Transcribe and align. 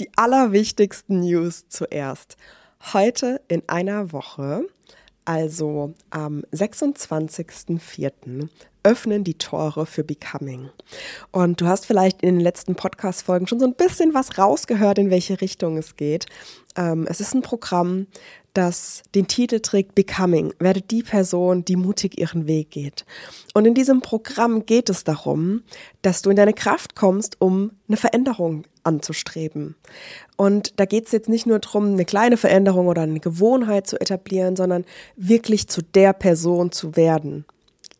Die 0.00 0.10
allerwichtigsten 0.16 1.20
News 1.20 1.68
zuerst. 1.68 2.36
Heute 2.92 3.40
in 3.48 3.62
einer 3.68 4.12
Woche, 4.12 4.66
also 5.24 5.94
am 6.10 6.42
26.04., 6.52 8.48
öffnen 8.84 9.22
die 9.22 9.34
Tore 9.34 9.86
für 9.86 10.02
Becoming. 10.02 10.70
Und 11.30 11.60
du 11.60 11.66
hast 11.66 11.86
vielleicht 11.86 12.22
in 12.22 12.36
den 12.36 12.40
letzten 12.40 12.74
Podcast-Folgen 12.74 13.46
schon 13.46 13.60
so 13.60 13.66
ein 13.66 13.74
bisschen 13.74 14.12
was 14.14 14.38
rausgehört, 14.38 14.98
in 14.98 15.10
welche 15.10 15.40
Richtung 15.40 15.76
es 15.76 15.96
geht. 15.96 16.26
Ähm, 16.74 17.06
es 17.08 17.20
ist 17.20 17.34
ein 17.34 17.42
Programm, 17.42 18.08
das 18.54 19.02
den 19.14 19.28
Titel 19.28 19.60
trägt 19.60 19.94
Becoming, 19.94 20.52
werde 20.58 20.82
die 20.82 21.02
Person, 21.02 21.64
die 21.64 21.76
mutig 21.76 22.18
ihren 22.18 22.46
Weg 22.46 22.70
geht. 22.70 23.04
Und 23.54 23.66
in 23.66 23.74
diesem 23.74 24.00
Programm 24.00 24.66
geht 24.66 24.90
es 24.90 25.04
darum, 25.04 25.62
dass 26.02 26.22
du 26.22 26.30
in 26.30 26.36
deine 26.36 26.52
Kraft 26.52 26.94
kommst, 26.94 27.36
um 27.40 27.72
eine 27.88 27.96
Veränderung 27.96 28.64
anzustreben. 28.84 29.76
Und 30.36 30.78
da 30.78 30.84
geht 30.84 31.06
es 31.06 31.12
jetzt 31.12 31.28
nicht 31.28 31.46
nur 31.46 31.58
darum, 31.58 31.92
eine 31.92 32.04
kleine 32.04 32.36
Veränderung 32.36 32.88
oder 32.88 33.02
eine 33.02 33.20
Gewohnheit 33.20 33.86
zu 33.86 34.00
etablieren, 34.00 34.56
sondern 34.56 34.84
wirklich 35.16 35.68
zu 35.68 35.82
der 35.82 36.12
Person 36.12 36.72
zu 36.72 36.96
werden, 36.96 37.44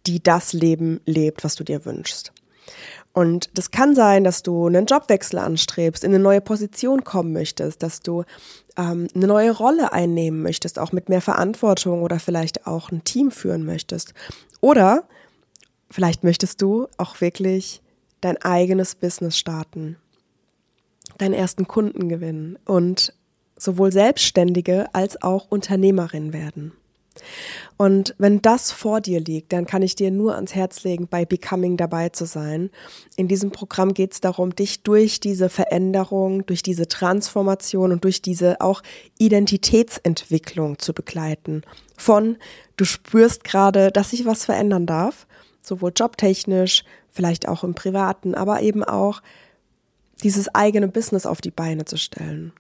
die 0.07 0.23
das 0.23 0.53
Leben 0.53 1.01
lebt, 1.07 1.45
was 1.45 1.55
du 1.55 1.65
dir 1.65 1.85
wünschst. 1.85 2.33
Und 3.13 3.51
das 3.55 3.71
kann 3.71 3.95
sein, 3.95 4.25
dass 4.25 4.43
du 4.43 4.67
einen 4.67 4.87
Jobwechsel 4.87 5.39
anstrebst, 5.39 6.03
in 6.03 6.15
eine 6.15 6.23
neue 6.23 6.41
Position 6.41 7.05
kommen 7.05 7.33
möchtest, 7.33 7.83
dass 7.83 8.01
du 8.01 8.25
ähm, 8.77 9.09
eine 9.15 9.27
neue 9.27 9.51
Rolle 9.53 9.93
einnehmen 9.93 10.43
möchtest, 10.43 10.79
auch 10.79 10.93
mit 10.93 11.09
mehr 11.09 11.21
Verantwortung 11.21 12.03
oder 12.03 12.19
vielleicht 12.19 12.67
auch 12.67 12.91
ein 12.91 13.05
Team 13.05 13.31
führen 13.31 13.65
möchtest. 13.65 14.15
Oder 14.61 15.05
vielleicht 15.91 16.25
möchtest 16.25 16.63
du 16.63 16.89
auch 16.97 17.21
wirklich 17.21 17.83
dein 18.21 18.37
eigenes 18.41 18.95
Business 18.95 19.39
starten, 19.39 19.97
deinen 21.19 21.35
ersten 21.35 21.67
Kunden 21.67 22.09
gewinnen 22.09 22.59
und 22.65 23.15
sowohl 23.57 23.93
Selbstständige 23.93 24.87
als 24.95 25.23
auch 25.23 25.47
Unternehmerin 25.51 26.33
werden. 26.33 26.73
Und 27.77 28.15
wenn 28.19 28.43
das 28.43 28.73
vor 28.73 29.01
dir 29.01 29.21
liegt, 29.21 29.53
dann 29.53 29.67
kann 29.67 29.83
ich 29.83 29.97
dir 29.97 30.11
nur 30.11 30.35
ans 30.35 30.55
Herz 30.55 30.85
legen, 30.85 31.09
bei 31.09 31.25
Becoming 31.25 31.77
dabei 31.77 32.09
zu 32.11 32.27
sein. 32.27 32.71
In 33.17 33.29
diesem 33.29 33.51
Programm 33.51 33.95
geht 33.95 34.13
es 34.13 34.21
darum, 34.21 34.55
dich 34.55 34.83
durch 34.83 35.21
diese 35.21 35.49
Veränderung, 35.49 36.47
durch 36.47 36.63
diese 36.63 36.89
Transformation 36.89 37.93
und 37.93 38.05
durch 38.05 38.23
diese 38.23 38.61
auch 38.61 38.83
Identitätsentwicklung 39.19 40.79
zu 40.79 40.93
begleiten. 40.93 41.63
Von 41.97 42.37
du 42.77 42.85
spürst 42.85 43.45
gerade, 43.45 43.91
dass 43.91 44.11
sich 44.11 44.25
was 44.25 44.45
verändern 44.45 44.87
darf, 44.87 45.27
sowohl 45.61 45.93
jobtechnisch, 45.95 46.85
vielleicht 47.09 47.47
auch 47.49 47.63
im 47.63 47.75
privaten, 47.75 48.35
aber 48.35 48.63
eben 48.63 48.83
auch 48.83 49.23
dieses 50.23 50.55
eigene 50.55 50.89
Business 50.89 51.27
auf 51.27 51.41
die 51.41 51.51
Beine 51.51 51.85
zu 51.85 51.97
stellen. 51.99 52.53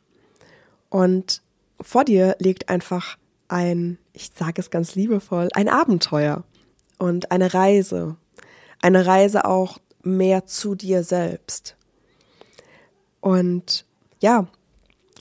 Und 0.90 1.42
vor 1.80 2.04
dir 2.04 2.36
liegt 2.38 2.68
einfach 2.68 3.16
ein, 3.48 3.98
ich 4.12 4.30
sage 4.34 4.60
es 4.60 4.70
ganz 4.70 4.94
liebevoll, 4.94 5.48
ein 5.54 5.68
Abenteuer 5.68 6.44
und 6.98 7.30
eine 7.30 7.52
Reise. 7.52 8.16
Eine 8.80 9.06
Reise 9.06 9.44
auch 9.44 9.78
mehr 10.02 10.46
zu 10.46 10.74
dir 10.74 11.04
selbst. 11.04 11.76
Und 13.20 13.84
ja, 14.20 14.48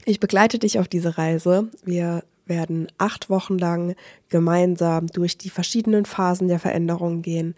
ich 0.06 0.20
begleite 0.20 0.60
dich 0.60 0.80
auf 0.80 0.88
diese 0.88 1.18
Reise. 1.18 1.70
Wir 1.84 2.24
werden 2.46 2.88
acht 2.98 3.30
Wochen 3.30 3.58
lang 3.58 3.96
gemeinsam 4.30 5.08
durch 5.08 5.38
die 5.38 5.50
verschiedenen 5.50 6.06
Phasen 6.06 6.48
der 6.48 6.60
Veränderung 6.60 7.22
gehen. 7.22 7.56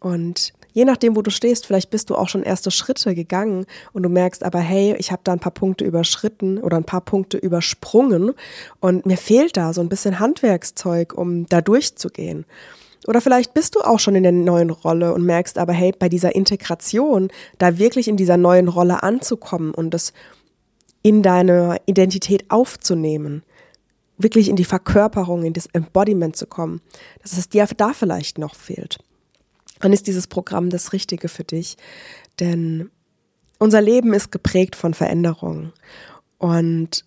Und 0.00 0.54
je 0.74 0.84
nachdem, 0.84 1.16
wo 1.16 1.22
du 1.22 1.30
stehst, 1.30 1.64
vielleicht 1.64 1.88
bist 1.90 2.10
du 2.10 2.16
auch 2.16 2.28
schon 2.28 2.42
erste 2.42 2.70
Schritte 2.70 3.14
gegangen 3.14 3.64
und 3.92 4.02
du 4.02 4.10
merkst 4.10 4.42
aber, 4.42 4.58
hey, 4.58 4.94
ich 4.98 5.10
habe 5.10 5.22
da 5.24 5.32
ein 5.32 5.38
paar 5.38 5.54
Punkte 5.54 5.84
überschritten 5.84 6.58
oder 6.58 6.76
ein 6.76 6.84
paar 6.84 7.00
Punkte 7.00 7.38
übersprungen 7.38 8.32
und 8.80 9.06
mir 9.06 9.16
fehlt 9.16 9.56
da 9.56 9.72
so 9.72 9.80
ein 9.80 9.88
bisschen 9.88 10.18
Handwerkszeug, 10.18 11.14
um 11.14 11.46
da 11.46 11.62
durchzugehen. 11.62 12.44
Oder 13.06 13.20
vielleicht 13.20 13.54
bist 13.54 13.76
du 13.76 13.80
auch 13.80 14.00
schon 14.00 14.16
in 14.16 14.22
der 14.24 14.32
neuen 14.32 14.70
Rolle 14.70 15.14
und 15.14 15.24
merkst 15.24 15.58
aber, 15.58 15.72
hey, 15.72 15.92
bei 15.96 16.08
dieser 16.08 16.34
Integration, 16.34 17.28
da 17.58 17.78
wirklich 17.78 18.08
in 18.08 18.16
dieser 18.16 18.36
neuen 18.36 18.68
Rolle 18.68 19.02
anzukommen 19.02 19.72
und 19.72 19.94
das 19.94 20.12
in 21.02 21.22
deine 21.22 21.76
Identität 21.86 22.46
aufzunehmen, 22.48 23.42
wirklich 24.16 24.48
in 24.48 24.56
die 24.56 24.64
Verkörperung, 24.64 25.44
in 25.44 25.52
das 25.52 25.66
Embodiment 25.66 26.34
zu 26.34 26.46
kommen, 26.46 26.80
dass 27.22 27.36
es 27.36 27.48
dir 27.48 27.68
da 27.76 27.92
vielleicht 27.92 28.38
noch 28.38 28.54
fehlt 28.54 28.98
dann 29.80 29.92
ist 29.92 30.06
dieses 30.06 30.26
Programm 30.26 30.70
das 30.70 30.92
Richtige 30.92 31.28
für 31.28 31.44
dich. 31.44 31.76
Denn 32.40 32.90
unser 33.58 33.80
Leben 33.80 34.12
ist 34.12 34.32
geprägt 34.32 34.76
von 34.76 34.94
Veränderungen. 34.94 35.72
Und 36.38 37.04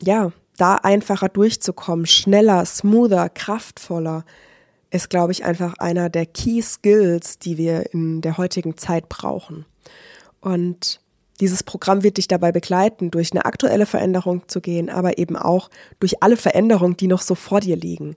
ja, 0.00 0.32
da 0.56 0.76
einfacher 0.76 1.28
durchzukommen, 1.28 2.06
schneller, 2.06 2.64
smoother, 2.64 3.28
kraftvoller, 3.28 4.24
ist, 4.90 5.10
glaube 5.10 5.32
ich, 5.32 5.44
einfach 5.44 5.74
einer 5.78 6.08
der 6.08 6.26
Key 6.26 6.62
Skills, 6.62 7.38
die 7.38 7.58
wir 7.58 7.92
in 7.92 8.20
der 8.20 8.38
heutigen 8.38 8.76
Zeit 8.76 9.08
brauchen. 9.08 9.66
Und 10.40 11.00
dieses 11.40 11.62
Programm 11.62 12.02
wird 12.02 12.16
dich 12.16 12.26
dabei 12.26 12.52
begleiten, 12.52 13.10
durch 13.10 13.32
eine 13.32 13.44
aktuelle 13.44 13.86
Veränderung 13.86 14.48
zu 14.48 14.60
gehen, 14.60 14.90
aber 14.90 15.18
eben 15.18 15.36
auch 15.36 15.70
durch 16.00 16.22
alle 16.22 16.36
Veränderungen, 16.36 16.96
die 16.96 17.06
noch 17.06 17.20
so 17.20 17.34
vor 17.34 17.60
dir 17.60 17.76
liegen. 17.76 18.16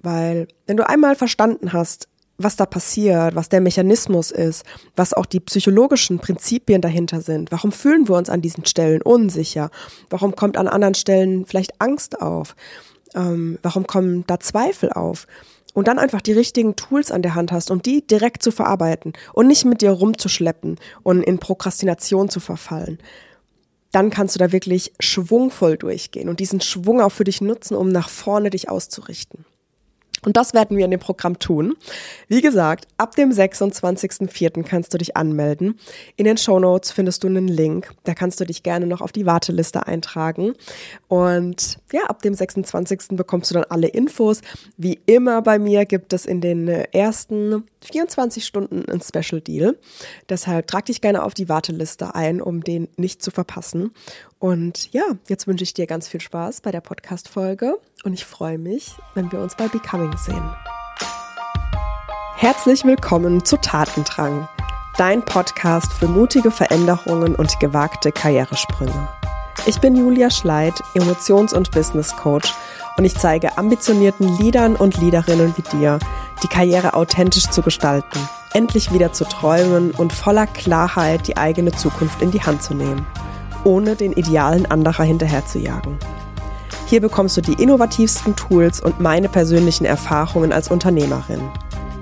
Weil 0.00 0.48
wenn 0.66 0.76
du 0.76 0.88
einmal 0.88 1.14
verstanden 1.14 1.72
hast, 1.72 2.08
was 2.38 2.54
da 2.54 2.66
passiert, 2.66 3.34
was 3.34 3.48
der 3.48 3.60
Mechanismus 3.60 4.30
ist, 4.30 4.64
was 4.94 5.12
auch 5.12 5.26
die 5.26 5.40
psychologischen 5.40 6.20
Prinzipien 6.20 6.80
dahinter 6.80 7.20
sind. 7.20 7.50
Warum 7.50 7.72
fühlen 7.72 8.08
wir 8.08 8.14
uns 8.14 8.30
an 8.30 8.40
diesen 8.40 8.64
Stellen 8.64 9.02
unsicher? 9.02 9.70
Warum 10.08 10.36
kommt 10.36 10.56
an 10.56 10.68
anderen 10.68 10.94
Stellen 10.94 11.44
vielleicht 11.46 11.80
Angst 11.80 12.22
auf? 12.22 12.54
Ähm, 13.14 13.58
warum 13.62 13.88
kommen 13.88 14.24
da 14.28 14.38
Zweifel 14.38 14.92
auf? 14.92 15.26
Und 15.74 15.88
dann 15.88 15.98
einfach 15.98 16.20
die 16.20 16.32
richtigen 16.32 16.76
Tools 16.76 17.10
an 17.10 17.22
der 17.22 17.34
Hand 17.34 17.52
hast, 17.52 17.70
um 17.70 17.82
die 17.82 18.06
direkt 18.06 18.42
zu 18.42 18.52
verarbeiten 18.52 19.12
und 19.32 19.48
nicht 19.48 19.64
mit 19.64 19.82
dir 19.82 19.90
rumzuschleppen 19.90 20.78
und 21.02 21.22
in 21.22 21.38
Prokrastination 21.38 22.28
zu 22.28 22.40
verfallen. 22.40 22.98
Dann 23.90 24.10
kannst 24.10 24.34
du 24.34 24.38
da 24.38 24.52
wirklich 24.52 24.92
schwungvoll 25.00 25.76
durchgehen 25.76 26.28
und 26.28 26.40
diesen 26.40 26.60
Schwung 26.60 27.00
auch 27.00 27.12
für 27.12 27.24
dich 27.24 27.40
nutzen, 27.40 27.74
um 27.74 27.88
nach 27.88 28.08
vorne 28.08 28.50
dich 28.50 28.68
auszurichten. 28.68 29.44
Und 30.24 30.36
das 30.36 30.54
werden 30.54 30.76
wir 30.76 30.84
in 30.84 30.90
dem 30.90 31.00
Programm 31.00 31.38
tun. 31.38 31.76
Wie 32.28 32.40
gesagt, 32.40 32.86
ab 32.96 33.14
dem 33.14 33.30
26.04. 33.30 34.62
kannst 34.64 34.92
du 34.94 34.98
dich 34.98 35.16
anmelden. 35.16 35.78
In 36.16 36.24
den 36.24 36.36
Show 36.36 36.58
Notes 36.58 36.90
findest 36.90 37.24
du 37.24 37.28
einen 37.28 37.48
Link. 37.48 37.92
Da 38.04 38.14
kannst 38.14 38.40
du 38.40 38.44
dich 38.44 38.62
gerne 38.62 38.86
noch 38.86 39.00
auf 39.00 39.12
die 39.12 39.26
Warteliste 39.26 39.86
eintragen. 39.86 40.54
Und 41.08 41.78
ja, 41.92 42.04
ab 42.04 42.22
dem 42.22 42.34
26. 42.34 43.08
bekommst 43.12 43.50
du 43.50 43.54
dann 43.54 43.64
alle 43.64 43.88
Infos. 43.88 44.40
Wie 44.76 44.98
immer 45.06 45.42
bei 45.42 45.58
mir 45.58 45.86
gibt 45.86 46.12
es 46.12 46.26
in 46.26 46.40
den 46.40 46.68
ersten 46.68 47.64
24 47.80 48.44
Stunden 48.44 48.84
ein 48.90 49.00
Special 49.00 49.40
Deal. 49.40 49.78
Deshalb 50.28 50.66
trag 50.66 50.86
dich 50.86 51.00
gerne 51.00 51.22
auf 51.22 51.34
die 51.34 51.48
Warteliste 51.48 52.14
ein, 52.14 52.40
um 52.40 52.62
den 52.62 52.88
nicht 52.96 53.22
zu 53.22 53.30
verpassen. 53.30 53.92
Und 54.38 54.92
ja, 54.92 55.02
jetzt 55.28 55.48
wünsche 55.48 55.64
ich 55.64 55.74
dir 55.74 55.86
ganz 55.86 56.06
viel 56.06 56.20
Spaß 56.20 56.60
bei 56.60 56.70
der 56.70 56.80
Podcast-Folge 56.80 57.74
und 58.04 58.12
ich 58.12 58.24
freue 58.24 58.58
mich, 58.58 58.94
wenn 59.14 59.32
wir 59.32 59.40
uns 59.40 59.56
bei 59.56 59.66
Becoming 59.66 60.16
sehen. 60.16 60.42
Herzlich 62.36 62.84
willkommen 62.84 63.44
zu 63.44 63.56
Tatendrang, 63.56 64.48
dein 64.96 65.24
Podcast 65.24 65.92
für 65.92 66.06
mutige 66.06 66.52
Veränderungen 66.52 67.34
und 67.34 67.58
gewagte 67.58 68.12
Karrieresprünge. 68.12 69.08
Ich 69.66 69.80
bin 69.80 69.96
Julia 69.96 70.30
Schleid, 70.30 70.74
Emotions- 70.94 71.52
und 71.52 71.72
Business 71.72 72.14
Coach 72.14 72.54
und 72.96 73.04
ich 73.04 73.16
zeige 73.16 73.58
ambitionierten 73.58 74.38
Leadern 74.38 74.76
und 74.76 74.98
Leaderinnen 74.98 75.52
wie 75.56 75.76
dir, 75.76 75.98
die 76.44 76.48
Karriere 76.48 76.94
authentisch 76.94 77.50
zu 77.50 77.60
gestalten, 77.60 78.20
endlich 78.52 78.92
wieder 78.92 79.12
zu 79.12 79.24
träumen 79.24 79.90
und 79.90 80.12
voller 80.12 80.46
Klarheit 80.46 81.26
die 81.26 81.36
eigene 81.36 81.72
Zukunft 81.72 82.22
in 82.22 82.30
die 82.30 82.42
Hand 82.42 82.62
zu 82.62 82.74
nehmen, 82.74 83.04
ohne 83.64 83.96
den 83.96 84.12
Idealen 84.12 84.66
anderer 84.66 85.04
hinterherzujagen. 85.04 85.98
Hier 86.86 87.00
bekommst 87.00 87.36
du 87.36 87.42
die 87.42 87.62
innovativsten 87.62 88.34
Tools 88.34 88.80
und 88.80 88.98
meine 89.00 89.28
persönlichen 89.28 89.84
Erfahrungen 89.84 90.52
als 90.52 90.68
Unternehmerin. 90.68 91.42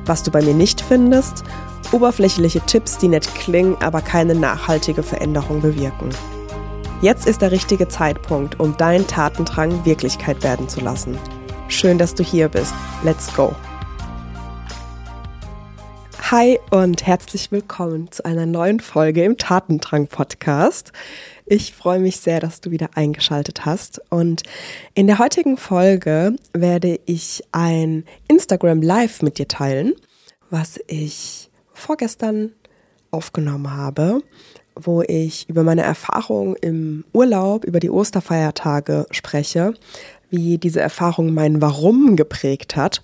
Was 0.04 0.22
du 0.22 0.30
bei 0.30 0.42
mir 0.42 0.54
nicht 0.54 0.80
findest, 0.80 1.42
oberflächliche 1.92 2.60
Tipps, 2.60 2.98
die 2.98 3.08
nett 3.08 3.34
klingen, 3.34 3.76
aber 3.80 4.00
keine 4.00 4.34
nachhaltige 4.34 5.02
Veränderung 5.02 5.60
bewirken. 5.60 6.10
Jetzt 7.02 7.26
ist 7.26 7.42
der 7.42 7.50
richtige 7.50 7.88
Zeitpunkt, 7.88 8.58
um 8.60 8.76
deinen 8.76 9.06
Tatendrang 9.06 9.84
Wirklichkeit 9.84 10.42
werden 10.42 10.68
zu 10.68 10.80
lassen. 10.80 11.18
Schön, 11.68 11.98
dass 11.98 12.14
du 12.14 12.22
hier 12.22 12.48
bist. 12.48 12.74
Let's 13.02 13.34
go! 13.34 13.54
Hi 16.32 16.58
und 16.72 17.06
herzlich 17.06 17.52
willkommen 17.52 18.10
zu 18.10 18.24
einer 18.24 18.46
neuen 18.46 18.80
Folge 18.80 19.22
im 19.22 19.36
Tatendrang 19.36 20.08
Podcast. 20.08 20.90
Ich 21.44 21.72
freue 21.72 22.00
mich 22.00 22.16
sehr, 22.16 22.40
dass 22.40 22.60
du 22.60 22.72
wieder 22.72 22.90
eingeschaltet 22.96 23.64
hast. 23.64 24.00
Und 24.10 24.42
in 24.94 25.06
der 25.06 25.20
heutigen 25.20 25.56
Folge 25.56 26.34
werde 26.52 26.98
ich 27.06 27.44
ein 27.52 28.04
Instagram 28.26 28.82
Live 28.82 29.22
mit 29.22 29.38
dir 29.38 29.46
teilen, 29.46 29.94
was 30.50 30.80
ich 30.88 31.48
vorgestern 31.72 32.50
aufgenommen 33.12 33.70
habe. 33.70 34.20
wo 34.74 35.02
ich 35.02 35.48
über 35.48 35.62
meine 35.62 35.82
Erfahrungen 35.82 36.56
im 36.56 37.04
Urlaub, 37.12 37.64
über 37.64 37.78
die 37.78 37.88
Osterfeiertage 37.88 39.06
spreche, 39.12 39.74
wie 40.28 40.58
diese 40.58 40.80
Erfahrung 40.80 41.32
mein 41.32 41.62
Warum 41.62 42.16
geprägt 42.16 42.74
hat. 42.74 43.00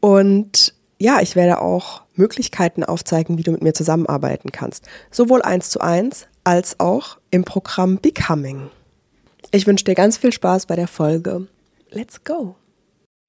Und 0.00 0.74
ja, 0.98 1.20
ich 1.20 1.36
werde 1.36 1.60
auch 1.60 2.02
Möglichkeiten 2.14 2.84
aufzeigen, 2.84 3.38
wie 3.38 3.42
du 3.42 3.52
mit 3.52 3.62
mir 3.62 3.74
zusammenarbeiten 3.74 4.52
kannst. 4.52 4.86
Sowohl 5.10 5.42
eins 5.42 5.70
zu 5.70 5.80
eins 5.80 6.26
als 6.44 6.80
auch 6.80 7.18
im 7.30 7.44
Programm 7.44 7.98
Becoming. 7.98 8.70
Ich 9.50 9.66
wünsche 9.66 9.84
dir 9.84 9.94
ganz 9.94 10.16
viel 10.16 10.32
Spaß 10.32 10.66
bei 10.66 10.76
der 10.76 10.88
Folge. 10.88 11.46
Let's 11.90 12.24
go! 12.24 12.56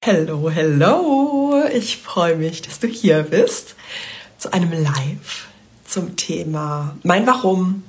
Hello, 0.04 0.48
hello! 0.50 1.64
Ich 1.74 1.98
freue 1.98 2.36
mich, 2.36 2.62
dass 2.62 2.80
du 2.80 2.86
hier 2.86 3.22
bist 3.24 3.74
zu 4.38 4.52
einem 4.52 4.72
Live 4.72 5.48
zum 5.84 6.16
Thema 6.16 6.96
mein 7.02 7.26
Warum, 7.26 7.82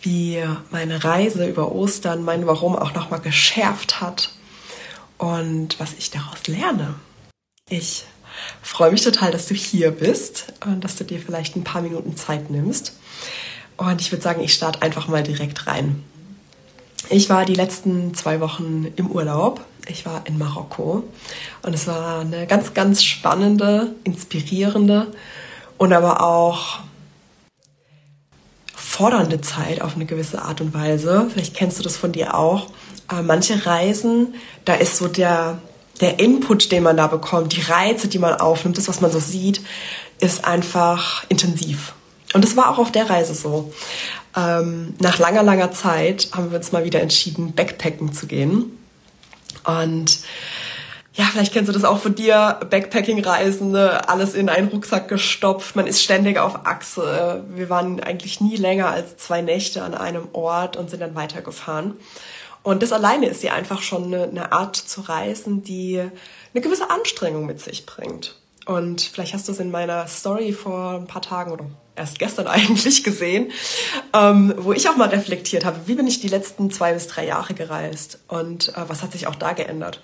wie 0.00 0.42
meine 0.70 1.04
Reise 1.04 1.46
über 1.46 1.72
Ostern 1.72 2.24
mein 2.24 2.46
Warum 2.46 2.76
auch 2.76 2.94
nochmal 2.94 3.20
geschärft 3.20 4.00
hat 4.00 4.32
und 5.18 5.78
was 5.78 5.94
ich 5.98 6.10
daraus 6.10 6.46
lerne. 6.46 6.94
Ich 7.68 8.04
freue 8.62 8.90
mich 8.90 9.02
total, 9.02 9.30
dass 9.30 9.46
du 9.46 9.54
hier 9.54 9.90
bist 9.90 10.52
und 10.64 10.82
dass 10.82 10.96
du 10.96 11.04
dir 11.04 11.20
vielleicht 11.20 11.56
ein 11.56 11.64
paar 11.64 11.82
Minuten 11.82 12.16
Zeit 12.16 12.50
nimmst. 12.50 12.94
Und 13.76 14.00
ich 14.00 14.12
würde 14.12 14.22
sagen, 14.22 14.42
ich 14.42 14.54
starte 14.54 14.82
einfach 14.82 15.08
mal 15.08 15.22
direkt 15.22 15.66
rein. 15.66 16.02
Ich 17.10 17.28
war 17.28 17.44
die 17.44 17.54
letzten 17.54 18.14
zwei 18.14 18.40
Wochen 18.40 18.86
im 18.96 19.10
Urlaub. 19.10 19.64
Ich 19.88 20.06
war 20.06 20.26
in 20.26 20.38
Marokko 20.38 21.04
und 21.62 21.74
es 21.74 21.86
war 21.86 22.20
eine 22.20 22.46
ganz, 22.46 22.72
ganz 22.72 23.04
spannende, 23.04 23.94
inspirierende 24.04 25.08
und 25.76 25.92
aber 25.92 26.22
auch 26.22 26.80
fordernde 28.74 29.40
Zeit 29.40 29.82
auf 29.82 29.96
eine 29.96 30.06
gewisse 30.06 30.40
Art 30.40 30.60
und 30.60 30.72
Weise. 30.72 31.28
Vielleicht 31.30 31.54
kennst 31.54 31.78
du 31.78 31.82
das 31.82 31.96
von 31.96 32.12
dir 32.12 32.34
auch. 32.34 32.68
Äh, 33.10 33.22
manche 33.22 33.66
Reisen, 33.66 34.34
da 34.64 34.74
ist 34.74 34.96
so 34.96 35.08
der, 35.08 35.58
der 36.00 36.18
Input, 36.18 36.72
den 36.72 36.82
man 36.82 36.96
da 36.96 37.06
bekommt, 37.06 37.56
die 37.56 37.60
Reize, 37.60 38.08
die 38.08 38.18
man 38.18 38.34
aufnimmt, 38.34 38.78
das, 38.78 38.88
was 38.88 39.00
man 39.00 39.10
so 39.10 39.20
sieht, 39.20 39.60
ist 40.20 40.44
einfach 40.44 41.24
intensiv. 41.28 41.94
Und 42.32 42.44
das 42.44 42.56
war 42.56 42.70
auch 42.70 42.78
auf 42.78 42.92
der 42.92 43.08
Reise 43.08 43.34
so. 43.34 43.72
Ähm, 44.36 44.94
nach 44.98 45.18
langer, 45.18 45.42
langer 45.42 45.70
Zeit 45.70 46.30
haben 46.32 46.50
wir 46.50 46.58
uns 46.58 46.72
mal 46.72 46.84
wieder 46.84 47.00
entschieden, 47.00 47.52
Backpacken 47.54 48.12
zu 48.12 48.26
gehen. 48.26 48.76
Und 49.64 50.18
ja, 51.14 51.26
vielleicht 51.30 51.52
kennst 51.52 51.68
du 51.68 51.72
das 51.72 51.84
auch 51.84 51.98
von 51.98 52.16
dir, 52.16 52.58
Backpacking-Reisende, 52.68 54.08
alles 54.08 54.34
in 54.34 54.48
einen 54.48 54.66
Rucksack 54.68 55.06
gestopft, 55.06 55.76
man 55.76 55.86
ist 55.86 56.02
ständig 56.02 56.38
auf 56.38 56.66
Achse. 56.66 57.44
Wir 57.54 57.70
waren 57.70 58.00
eigentlich 58.00 58.40
nie 58.40 58.56
länger 58.56 58.88
als 58.88 59.16
zwei 59.16 59.40
Nächte 59.40 59.82
an 59.82 59.94
einem 59.94 60.26
Ort 60.32 60.76
und 60.76 60.90
sind 60.90 61.00
dann 61.00 61.14
weitergefahren. 61.14 61.94
Und 62.64 62.82
das 62.82 62.92
alleine 62.92 63.28
ist 63.28 63.42
ja 63.42 63.52
einfach 63.52 63.82
schon 63.82 64.06
eine, 64.06 64.24
eine 64.24 64.52
Art 64.52 64.74
zu 64.74 65.02
reisen, 65.02 65.62
die 65.62 66.00
eine 66.00 66.60
gewisse 66.62 66.90
Anstrengung 66.90 67.46
mit 67.46 67.60
sich 67.60 67.86
bringt. 67.86 68.36
Und 68.64 69.02
vielleicht 69.02 69.34
hast 69.34 69.46
du 69.46 69.52
es 69.52 69.60
in 69.60 69.70
meiner 69.70 70.06
Story 70.06 70.52
vor 70.52 70.94
ein 70.94 71.06
paar 71.06 71.20
Tagen 71.20 71.52
oder 71.52 71.66
erst 71.94 72.18
gestern 72.18 72.46
eigentlich 72.48 73.04
gesehen, 73.04 73.52
ähm, 74.14 74.54
wo 74.56 74.72
ich 74.72 74.88
auch 74.88 74.96
mal 74.96 75.10
reflektiert 75.10 75.66
habe, 75.66 75.80
wie 75.86 75.94
bin 75.94 76.06
ich 76.06 76.20
die 76.20 76.28
letzten 76.28 76.70
zwei 76.70 76.94
bis 76.94 77.06
drei 77.06 77.26
Jahre 77.26 77.52
gereist 77.52 78.18
und 78.28 78.70
äh, 78.70 78.88
was 78.88 79.02
hat 79.02 79.12
sich 79.12 79.26
auch 79.26 79.36
da 79.36 79.52
geändert. 79.52 80.00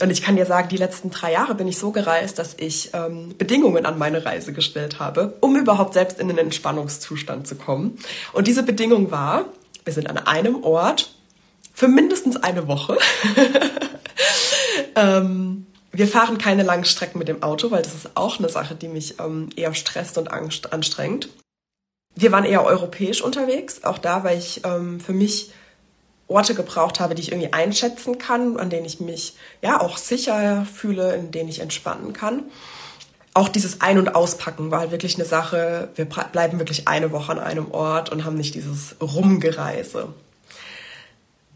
Und 0.00 0.08
ich 0.08 0.22
kann 0.22 0.36
dir 0.36 0.46
sagen, 0.46 0.70
die 0.70 0.78
letzten 0.78 1.10
drei 1.10 1.32
Jahre 1.32 1.54
bin 1.54 1.68
ich 1.68 1.76
so 1.76 1.90
gereist, 1.90 2.38
dass 2.38 2.56
ich 2.58 2.92
ähm, 2.94 3.34
Bedingungen 3.36 3.84
an 3.84 3.98
meine 3.98 4.24
Reise 4.24 4.54
gestellt 4.54 4.98
habe, 4.98 5.34
um 5.40 5.54
überhaupt 5.56 5.92
selbst 5.92 6.18
in 6.18 6.28
den 6.28 6.38
Entspannungszustand 6.38 7.46
zu 7.46 7.56
kommen. 7.56 7.98
Und 8.32 8.46
diese 8.46 8.62
Bedingung 8.62 9.10
war, 9.10 9.44
wir 9.84 9.92
sind 9.92 10.08
an 10.08 10.16
einem 10.16 10.64
Ort 10.64 11.14
für 11.80 11.88
mindestens 11.88 12.36
eine 12.36 12.68
Woche. 12.68 12.98
ähm, 14.96 15.64
wir 15.92 16.06
fahren 16.06 16.36
keine 16.36 16.62
langen 16.62 16.84
Strecken 16.84 17.18
mit 17.18 17.26
dem 17.26 17.42
Auto, 17.42 17.70
weil 17.70 17.80
das 17.80 17.94
ist 17.94 18.18
auch 18.18 18.38
eine 18.38 18.50
Sache, 18.50 18.74
die 18.74 18.88
mich 18.88 19.18
ähm, 19.18 19.48
eher 19.56 19.72
stresst 19.72 20.18
und 20.18 20.30
anstrengt. 20.30 21.30
Wir 22.14 22.32
waren 22.32 22.44
eher 22.44 22.66
europäisch 22.66 23.22
unterwegs, 23.22 23.82
auch 23.84 23.96
da, 23.96 24.24
weil 24.24 24.36
ich 24.36 24.60
ähm, 24.66 25.00
für 25.00 25.14
mich 25.14 25.52
Orte 26.28 26.54
gebraucht 26.54 27.00
habe, 27.00 27.14
die 27.14 27.22
ich 27.22 27.32
irgendwie 27.32 27.54
einschätzen 27.54 28.18
kann, 28.18 28.58
an 28.58 28.68
denen 28.68 28.84
ich 28.84 29.00
mich 29.00 29.36
ja 29.62 29.80
auch 29.80 29.96
sicher 29.96 30.66
fühle, 30.70 31.14
in 31.14 31.30
denen 31.30 31.48
ich 31.48 31.60
entspannen 31.60 32.12
kann. 32.12 32.42
Auch 33.32 33.48
dieses 33.48 33.80
Ein- 33.80 33.96
und 33.96 34.14
Auspacken 34.14 34.70
war 34.70 34.80
halt 34.80 34.90
wirklich 34.90 35.14
eine 35.14 35.24
Sache. 35.24 35.88
Wir 35.94 36.04
bleiben 36.04 36.58
wirklich 36.58 36.88
eine 36.88 37.10
Woche 37.10 37.32
an 37.32 37.38
einem 37.38 37.70
Ort 37.70 38.10
und 38.10 38.26
haben 38.26 38.36
nicht 38.36 38.54
dieses 38.54 38.96
Rumgereise. 39.00 40.08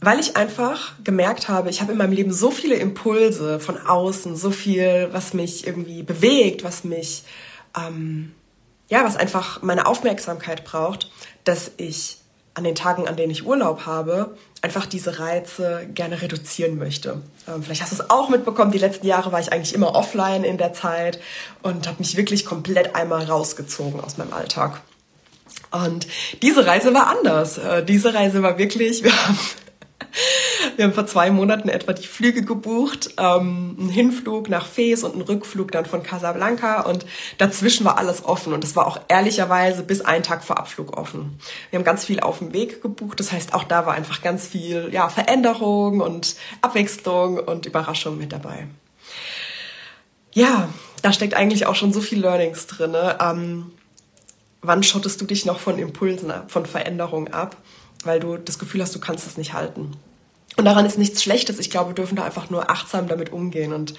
Weil 0.05 0.21
ich 0.21 0.37
einfach 0.37 0.93
gemerkt 1.03 1.49
habe, 1.49 1.71
ich 1.71 1.81
habe 1.81 1.93
in 1.93 1.99
meinem 1.99 2.12
Leben 2.12 2.31
so 2.31 2.51
viele 2.51 2.75
Impulse 2.75 3.59
von 3.59 3.79
außen, 3.79 4.37
so 4.37 4.51
viel, 4.51 5.09
was 5.12 5.33
mich 5.33 5.67
irgendwie 5.67 6.03
bewegt, 6.03 6.62
was 6.62 6.85
mich, 6.85 7.25
ähm, 7.75 8.35
ja, 8.91 9.03
was 9.03 9.17
einfach 9.17 9.62
meine 9.62 9.87
Aufmerksamkeit 9.87 10.62
braucht, 10.65 11.11
dass 11.45 11.71
ich 11.79 12.19
an 12.53 12.65
den 12.65 12.75
Tagen, 12.75 13.09
an 13.09 13.17
denen 13.17 13.31
ich 13.31 13.47
Urlaub 13.47 13.87
habe, 13.87 14.37
einfach 14.61 14.85
diese 14.85 15.19
Reize 15.19 15.89
gerne 15.95 16.21
reduzieren 16.21 16.77
möchte. 16.77 17.23
Ähm, 17.49 17.62
vielleicht 17.62 17.81
hast 17.81 17.93
du 17.93 18.03
es 18.03 18.11
auch 18.11 18.29
mitbekommen, 18.29 18.73
die 18.73 18.79
letzten 18.79 19.07
Jahre 19.07 19.33
war 19.33 19.41
ich 19.41 19.55
eigentlich 19.55 19.75
immer 19.75 19.95
offline 19.95 20.45
in 20.45 20.59
der 20.59 20.75
Zeit 20.75 21.19
und 21.62 21.89
habe 21.89 22.00
mich 22.00 22.19
wirklich 22.19 22.45
komplett 22.45 22.95
einmal 22.95 23.25
rausgezogen 23.25 24.00
aus 24.00 24.19
meinem 24.19 24.35
Alltag. 24.35 24.83
Und 25.71 26.07
diese 26.43 26.67
Reise 26.67 26.93
war 26.93 27.07
anders. 27.07 27.57
Äh, 27.57 27.83
diese 27.87 28.12
Reise 28.12 28.43
war 28.43 28.59
wirklich, 28.59 29.03
wir 29.03 29.27
haben 29.27 29.39
wir 30.76 30.85
haben 30.85 30.93
vor 30.93 31.06
zwei 31.06 31.31
Monaten 31.31 31.69
etwa 31.69 31.93
die 31.93 32.06
Flüge 32.06 32.43
gebucht, 32.43 33.11
ähm, 33.19 33.76
einen 33.79 33.88
Hinflug 33.88 34.49
nach 34.49 34.67
Fes 34.67 35.05
und 35.05 35.12
einen 35.12 35.23
Rückflug 35.23 35.73
dann 35.73 35.87
von 35.87 36.02
Casablanca 36.02 36.82
und 36.82 37.06
dazwischen 37.38 37.85
war 37.85 37.99
alles 37.99 38.25
offen 38.25 38.52
und 38.52 38.64
es 38.64 38.76
war 38.76 38.87
auch 38.87 39.00
ehrlicherweise 39.08 39.82
bis 39.82 40.00
einen 40.00 40.23
Tag 40.23 40.44
vor 40.44 40.58
Abflug 40.58 40.96
offen. 40.96 41.38
Wir 41.70 41.79
haben 41.79 41.85
ganz 41.85 42.05
viel 42.05 42.20
auf 42.20 42.38
dem 42.38 42.52
Weg 42.52 42.82
gebucht, 42.82 43.20
das 43.20 43.32
heißt 43.32 43.55
auch 43.55 43.64
da 43.64 43.87
war 43.87 43.94
einfach 43.94 44.23
ganz 44.23 44.46
viel 44.46 44.88
ja, 44.93 45.08
Veränderung 45.08 46.00
und 46.00 46.37
Abwechslung 46.61 47.38
und 47.38 47.67
Überraschung 47.67 48.19
mit 48.19 48.32
dabei. 48.32 48.67
Ja, 50.32 50.69
da 51.02 51.12
steckt 51.12 51.35
eigentlich 51.35 51.67
auch 51.67 51.76
schon 51.76 51.93
so 51.93 52.00
viel 52.00 52.20
Learnings 52.20 52.67
drin. 52.67 52.97
Ähm, 53.20 53.70
wann 54.62 54.82
schottest 54.82 55.20
du 55.20 55.26
dich 55.26 55.44
noch 55.44 55.61
von 55.61 55.79
Impulsen, 55.79 56.32
von 56.49 56.67
Veränderungen 56.67 57.32
ab? 57.32 57.56
Weil 58.06 58.21
du 58.21 58.37
das 58.37 58.59
Gefühl 58.59 58.83
hast, 58.83 58.95
du 58.95 59.01
kannst 59.01 59.27
es 59.27 59.37
nicht 59.37 59.53
halten. 59.53 59.97
Und 60.56 60.65
daran 60.67 60.87
ist 60.87 60.99
nichts 60.99 61.23
Schlechtes. 61.23 61.59
Ich 61.59 61.71
glaube, 61.71 61.90
wir 61.90 61.95
dürfen 61.95 62.17
da 62.17 62.25
einfach 62.25 62.49
nur 62.49 62.71
achtsam 62.71 63.09
damit 63.09 63.33
umgehen. 63.33 63.73
Und 63.73 63.95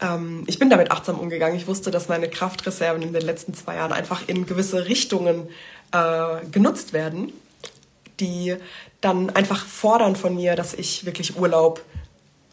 ähm, 0.00 0.44
ich 0.46 0.58
bin 0.58 0.68
damit 0.68 0.90
achtsam 0.90 1.18
umgegangen. 1.18 1.56
Ich 1.56 1.66
wusste, 1.66 1.90
dass 1.90 2.08
meine 2.08 2.28
Kraftreserven 2.28 3.02
in 3.02 3.12
den 3.12 3.22
letzten 3.22 3.54
zwei 3.54 3.76
Jahren 3.76 3.92
einfach 3.92 4.22
in 4.26 4.44
gewisse 4.44 4.86
Richtungen 4.86 5.48
äh, 5.92 6.44
genutzt 6.50 6.92
werden, 6.92 7.32
die 8.20 8.56
dann 9.00 9.30
einfach 9.30 9.64
fordern 9.64 10.14
von 10.14 10.34
mir, 10.34 10.56
dass 10.56 10.74
ich 10.74 11.06
wirklich 11.06 11.36
Urlaub, 11.36 11.82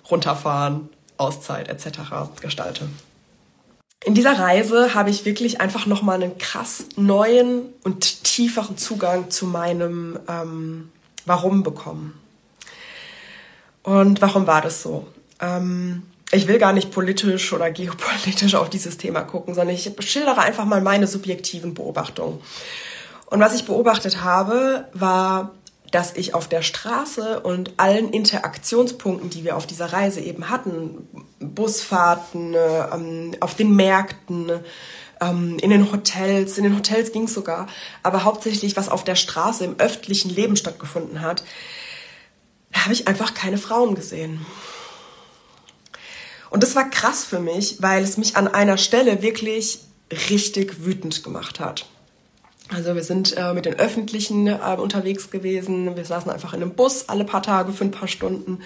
runterfahren, 0.09 0.89
Auszeit 1.17 1.69
etc. 1.69 1.99
gestalte. 2.41 2.87
In 4.03 4.15
dieser 4.15 4.39
Reise 4.39 4.95
habe 4.95 5.11
ich 5.11 5.25
wirklich 5.25 5.61
einfach 5.61 5.85
nochmal 5.85 6.21
einen 6.21 6.37
krass 6.37 6.85
neuen 6.95 7.65
und 7.83 8.23
tieferen 8.23 8.77
Zugang 8.77 9.29
zu 9.29 9.45
meinem 9.45 10.19
ähm, 10.27 10.89
Warum 11.25 11.63
bekommen. 11.63 12.19
Und 13.83 14.21
warum 14.21 14.47
war 14.47 14.61
das 14.61 14.81
so? 14.81 15.07
Ähm, 15.39 16.03
ich 16.31 16.47
will 16.47 16.59
gar 16.59 16.73
nicht 16.73 16.91
politisch 16.91 17.51
oder 17.53 17.71
geopolitisch 17.71 18.55
auf 18.55 18.69
dieses 18.69 18.97
Thema 18.97 19.21
gucken, 19.21 19.53
sondern 19.53 19.75
ich 19.75 19.91
schildere 19.99 20.41
einfach 20.41 20.65
mal 20.65 20.81
meine 20.81 21.07
subjektiven 21.07 21.73
Beobachtungen. 21.73 22.41
Und 23.25 23.39
was 23.39 23.55
ich 23.55 23.65
beobachtet 23.65 24.23
habe, 24.23 24.87
war 24.93 25.51
dass 25.91 26.15
ich 26.15 26.33
auf 26.33 26.47
der 26.47 26.61
Straße 26.61 27.41
und 27.41 27.73
allen 27.77 28.11
Interaktionspunkten, 28.11 29.29
die 29.29 29.43
wir 29.43 29.57
auf 29.57 29.67
dieser 29.67 29.91
Reise 29.91 30.21
eben 30.21 30.49
hatten, 30.49 31.07
Busfahrten, 31.39 32.55
ähm, 32.55 33.35
auf 33.41 33.55
den 33.55 33.75
Märkten, 33.75 34.51
ähm, 35.21 35.57
in 35.59 35.69
den 35.69 35.91
Hotels, 35.91 36.57
in 36.57 36.63
den 36.63 36.75
Hotels 36.75 37.11
ging 37.11 37.23
es 37.23 37.33
sogar, 37.33 37.67
aber 38.03 38.23
hauptsächlich 38.23 38.75
was 38.75 38.89
auf 38.89 39.03
der 39.03 39.15
Straße 39.15 39.63
im 39.63 39.79
öffentlichen 39.79 40.29
Leben 40.29 40.55
stattgefunden 40.55 41.21
hat, 41.21 41.43
habe 42.73 42.93
ich 42.93 43.07
einfach 43.07 43.33
keine 43.33 43.57
Frauen 43.57 43.95
gesehen. 43.95 44.45
Und 46.49 46.63
das 46.63 46.75
war 46.75 46.89
krass 46.89 47.23
für 47.23 47.39
mich, 47.39 47.77
weil 47.81 48.03
es 48.03 48.17
mich 48.17 48.35
an 48.35 48.47
einer 48.47 48.77
Stelle 48.77 49.21
wirklich 49.21 49.79
richtig 50.29 50.83
wütend 50.83 51.23
gemacht 51.23 51.59
hat. 51.59 51.85
Also 52.73 52.95
wir 52.95 53.03
sind 53.03 53.35
äh, 53.37 53.53
mit 53.53 53.65
den 53.65 53.77
Öffentlichen 53.79 54.47
äh, 54.47 54.77
unterwegs 54.77 55.29
gewesen. 55.29 55.95
Wir 55.95 56.05
saßen 56.05 56.31
einfach 56.31 56.53
in 56.53 56.61
einem 56.61 56.73
Bus 56.73 57.09
alle 57.09 57.25
paar 57.25 57.43
Tage 57.43 57.73
für 57.73 57.83
ein 57.83 57.91
paar 57.91 58.07
Stunden. 58.07 58.59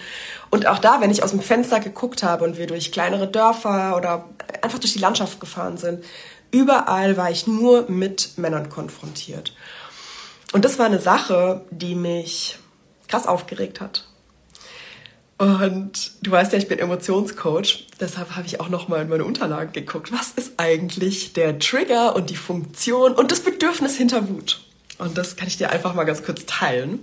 Und 0.50 0.66
auch 0.66 0.78
da, 0.78 1.00
wenn 1.00 1.10
ich 1.10 1.24
aus 1.24 1.30
dem 1.30 1.40
Fenster 1.40 1.80
geguckt 1.80 2.22
habe 2.22 2.44
und 2.44 2.56
wir 2.56 2.68
durch 2.68 2.92
kleinere 2.92 3.26
Dörfer 3.26 3.96
oder 3.96 4.26
einfach 4.62 4.78
durch 4.78 4.92
die 4.92 5.00
Landschaft 5.00 5.40
gefahren 5.40 5.76
sind, 5.76 6.04
überall 6.50 7.16
war 7.16 7.30
ich 7.30 7.46
nur 7.46 7.88
mit 7.90 8.36
Männern 8.36 8.68
konfrontiert. 8.68 9.54
Und 10.52 10.64
das 10.64 10.78
war 10.78 10.86
eine 10.86 11.00
Sache, 11.00 11.64
die 11.70 11.94
mich 11.94 12.58
krass 13.08 13.26
aufgeregt 13.26 13.80
hat. 13.80 14.06
Und 15.38 16.12
du 16.22 16.30
weißt 16.30 16.52
ja, 16.52 16.58
ich 16.58 16.68
bin 16.68 16.78
Emotionscoach, 16.78 17.88
deshalb 18.00 18.36
habe 18.36 18.46
ich 18.46 18.58
auch 18.58 18.70
nochmal 18.70 19.02
in 19.02 19.08
meine 19.10 19.24
Unterlagen 19.24 19.72
geguckt. 19.72 20.10
Was 20.10 20.30
ist 20.30 20.54
eigentlich 20.56 21.34
der 21.34 21.58
Trigger 21.58 22.16
und 22.16 22.30
die 22.30 22.36
Funktion 22.36 23.12
und 23.12 23.30
das 23.32 23.40
Bedürfnis 23.40 23.96
hinter 23.96 24.30
Wut? 24.30 24.60
Und 24.98 25.18
das 25.18 25.36
kann 25.36 25.46
ich 25.46 25.58
dir 25.58 25.70
einfach 25.70 25.92
mal 25.92 26.04
ganz 26.04 26.22
kurz 26.22 26.46
teilen. 26.46 27.00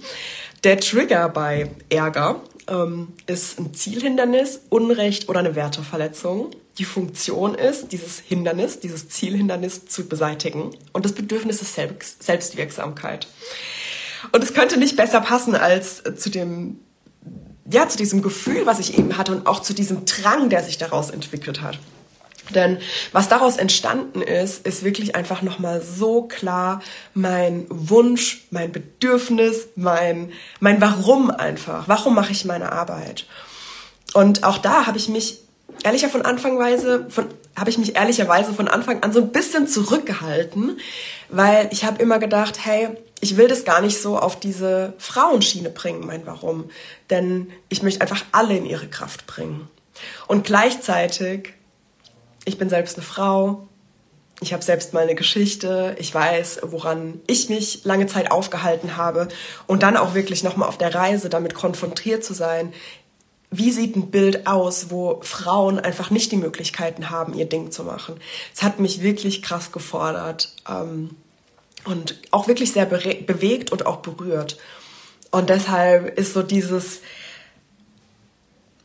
Der 0.64 0.80
Trigger 0.80 1.30
bei 1.30 1.70
Ärger 1.90 2.42
ähm, 2.68 3.10
ist 3.28 3.60
ein 3.60 3.74
Zielhindernis, 3.74 4.62
Unrecht 4.70 5.30
oder 5.30 5.40
eine 5.40 5.56
Werteverletzung. 5.56 6.52
Die 6.78 6.86
Funktion 6.86 7.56
ist, 7.56 7.92
dieses 7.92 8.20
Hindernis, 8.20 8.80
dieses 8.80 9.10
Zielhindernis 9.10 9.86
zu 9.86 10.08
beseitigen. 10.08 10.72
Und 10.92 11.06
das 11.06 11.14
Bedürfnis 11.14 11.62
ist 11.62 11.76
Selbst 11.76 12.24
Selbstwirksamkeit. 12.24 13.28
Und 14.32 14.44
es 14.44 14.54
könnte 14.54 14.78
nicht 14.78 14.96
besser 14.96 15.22
passen 15.22 15.56
als 15.56 16.04
zu 16.18 16.30
dem 16.30 16.80
ja, 17.70 17.88
zu 17.88 17.98
diesem 17.98 18.22
Gefühl, 18.22 18.66
was 18.66 18.80
ich 18.80 18.98
eben 18.98 19.18
hatte 19.18 19.32
und 19.32 19.48
auch 19.48 19.62
zu 19.62 19.74
diesem 19.74 20.06
Drang, 20.06 20.50
der 20.50 20.64
sich 20.64 20.78
daraus 20.78 21.10
entwickelt 21.10 21.62
hat. 21.62 21.80
Denn 22.54 22.80
was 23.12 23.30
daraus 23.30 23.58
entstanden 23.58 24.22
ist, 24.22 24.66
ist 24.66 24.84
wirklich 24.84 25.16
einfach 25.16 25.42
nochmal 25.42 25.82
so 25.82 26.24
klar 26.24 26.82
mein 27.14 27.66
Wunsch, 27.70 28.46
mein 28.52 28.72
Bedürfnis, 28.72 29.68
mein, 29.76 30.32
mein 30.60 30.80
Warum 30.82 31.32
einfach. 31.32 31.88
Warum 31.88 32.16
mache 32.16 32.32
ich 32.32 32.46
meine 32.46 32.72
Arbeit? 32.72 33.26
Und 34.14 34.44
auch 34.44 34.58
da 34.58 34.86
habe 34.86 34.98
ich 34.98 35.10
mich 35.10 35.40
ehrlicher 35.84 36.10
von 36.10 36.22
Anfangweise, 36.22 37.08
von, 37.10 37.28
habe 37.56 37.70
ich 37.70 37.78
mich 37.78 37.96
ehrlicherweise 37.96 38.54
von 38.54 38.68
Anfang 38.68 39.04
an 39.04 39.12
so 39.12 39.22
ein 39.22 39.32
bisschen 39.32 39.68
zurückgehalten, 39.68 40.80
weil 41.30 41.68
ich 41.72 41.84
habe 41.86 42.02
immer 42.02 42.20
gedacht, 42.20 42.60
hey, 42.64 42.90
ich 43.22 43.38
will 43.38 43.48
das 43.48 43.64
gar 43.64 43.82
nicht 43.82 44.02
so 44.02 44.18
auf 44.18 44.40
diese 44.40 44.94
Frauenschiene 44.98 45.70
bringen, 45.70 46.06
mein 46.06 46.26
Warum. 46.26 46.70
Denn 47.10 47.52
ich 47.70 47.82
möchte 47.82 48.02
einfach 48.02 48.24
alle 48.32 48.58
in 48.58 48.66
ihre 48.66 48.88
Kraft 48.88 49.26
bringen. 49.28 49.70
Und 50.28 50.44
gleichzeitig, 50.44 51.54
ich 52.46 52.58
bin 52.58 52.70
selbst 52.70 52.98
eine 52.98 53.06
Frau, 53.06 53.68
ich 54.42 54.52
habe 54.54 54.64
selbst 54.64 54.94
mal 54.94 55.04
eine 55.04 55.16
Geschichte, 55.16 55.96
ich 56.00 56.14
weiß, 56.14 56.62
woran 56.64 57.22
ich 57.28 57.50
mich 57.50 57.86
lange 57.86 58.08
Zeit 58.08 58.32
aufgehalten 58.32 58.98
habe 58.98 59.28
und 59.68 59.84
dann 59.84 59.96
auch 59.96 60.16
wirklich 60.16 60.44
nochmal 60.44 60.68
auf 60.68 60.78
der 60.78 60.94
Reise 60.94 61.30
damit 61.30 61.54
konfrontiert 61.54 62.24
zu 62.24 62.34
sein. 62.34 62.74
Wie 63.52 63.72
sieht 63.72 63.96
ein 63.96 64.10
Bild 64.10 64.48
aus, 64.48 64.90
wo 64.90 65.20
Frauen 65.22 65.80
einfach 65.80 66.10
nicht 66.10 66.32
die 66.32 66.38
Möglichkeiten 66.38 67.10
haben, 67.10 67.36
ihr 67.36 67.46
Ding 67.46 67.72
zu 67.72 67.84
machen? 67.84 68.16
Es 68.54 68.64
hat 68.64 68.80
mich 68.80 69.02
wirklich 69.02 69.44
krass 69.44 69.72
gefordert. 69.72 70.56
Ähm, 70.68 71.12
und 71.86 72.20
auch 72.32 72.48
wirklich 72.48 72.72
sehr 72.72 72.86
bewegt 72.86 73.72
und 73.72 73.86
auch 73.86 73.98
berührt. 73.98 74.58
Und 75.32 75.50
deshalb 75.50 76.18
ist 76.18 76.34
so 76.34 76.44
dieses, 76.44 77.02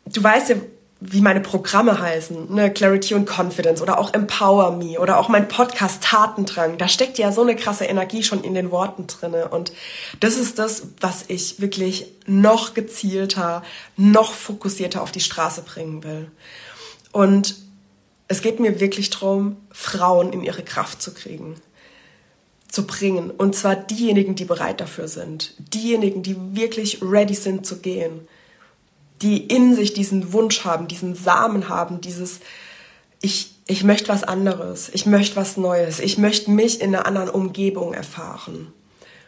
du 0.07 0.23
weißt 0.23 0.49
ja, 0.51 0.57
wie 1.01 1.21
meine 1.21 1.41
Programme 1.41 2.01
heißen, 2.01 2.53
ne, 2.53 2.73
Clarity 2.73 3.15
und 3.15 3.29
Confidence 3.29 3.81
oder 3.81 3.99
auch 3.99 4.13
Empower 4.15 4.73
Me 4.73 4.99
oder 4.99 5.19
auch 5.19 5.29
mein 5.29 5.47
Podcast 5.47 6.03
Tatendrang. 6.03 6.77
Da 6.77 6.89
steckt 6.89 7.19
ja 7.19 7.31
so 7.31 7.43
eine 7.43 7.55
krasse 7.55 7.85
Energie 7.85 8.23
schon 8.25 8.43
in 8.43 8.55
den 8.55 8.71
Worten 8.71 9.07
drinne 9.07 9.49
und 9.49 9.73
das 10.21 10.37
ist 10.37 10.59
das, 10.59 10.89
was 11.01 11.25
ich 11.29 11.61
wirklich 11.61 12.13
noch 12.27 12.75
gezielter, 12.75 13.63
noch 13.97 14.33
fokussierter 14.33 15.03
auf 15.03 15.13
die 15.13 15.21
Straße 15.21 15.63
bringen 15.63 16.03
will. 16.03 16.31
Und 17.13 17.57
es 18.27 18.43
geht 18.43 18.59
mir 18.61 18.81
wirklich 18.81 19.11
darum, 19.11 19.57
Frauen 19.71 20.33
in 20.33 20.43
ihre 20.43 20.63
Kraft 20.63 21.01
zu 21.01 21.15
kriegen 21.15 21.57
zu 22.69 22.87
bringen. 22.87 23.31
Und 23.31 23.57
zwar 23.57 23.77
diejenigen, 23.77 24.35
die 24.35 24.45
bereit 24.45 24.81
dafür 24.81 25.09
sind. 25.09 25.55
Diejenigen, 25.59 26.23
die 26.23 26.37
wirklich 26.55 27.01
ready 27.03 27.35
sind 27.35 27.67
zu 27.67 27.79
gehen. 27.79 28.29
Die 29.23 29.47
in 29.47 29.75
sich 29.75 29.93
diesen 29.93 30.33
Wunsch 30.33 30.65
haben, 30.65 30.89
diesen 30.89 31.15
Samen 31.15 31.69
haben, 31.69 32.01
dieses, 32.01 32.41
ich, 33.21 33.55
ich 33.67 33.85
möchte 33.85 34.09
was 34.09 34.25
anderes, 34.25 34.91
ich 34.93 35.07
möchte 35.07 35.37
was 35.37 35.57
Neues, 35.57 35.99
ich 36.01 36.19
möchte 36.19 36.51
mich 36.51 36.81
in 36.81 36.95
einer 36.95 37.07
anderen 37.07 37.31
Umgebung 37.31 37.95
erfahren. 37.95 38.73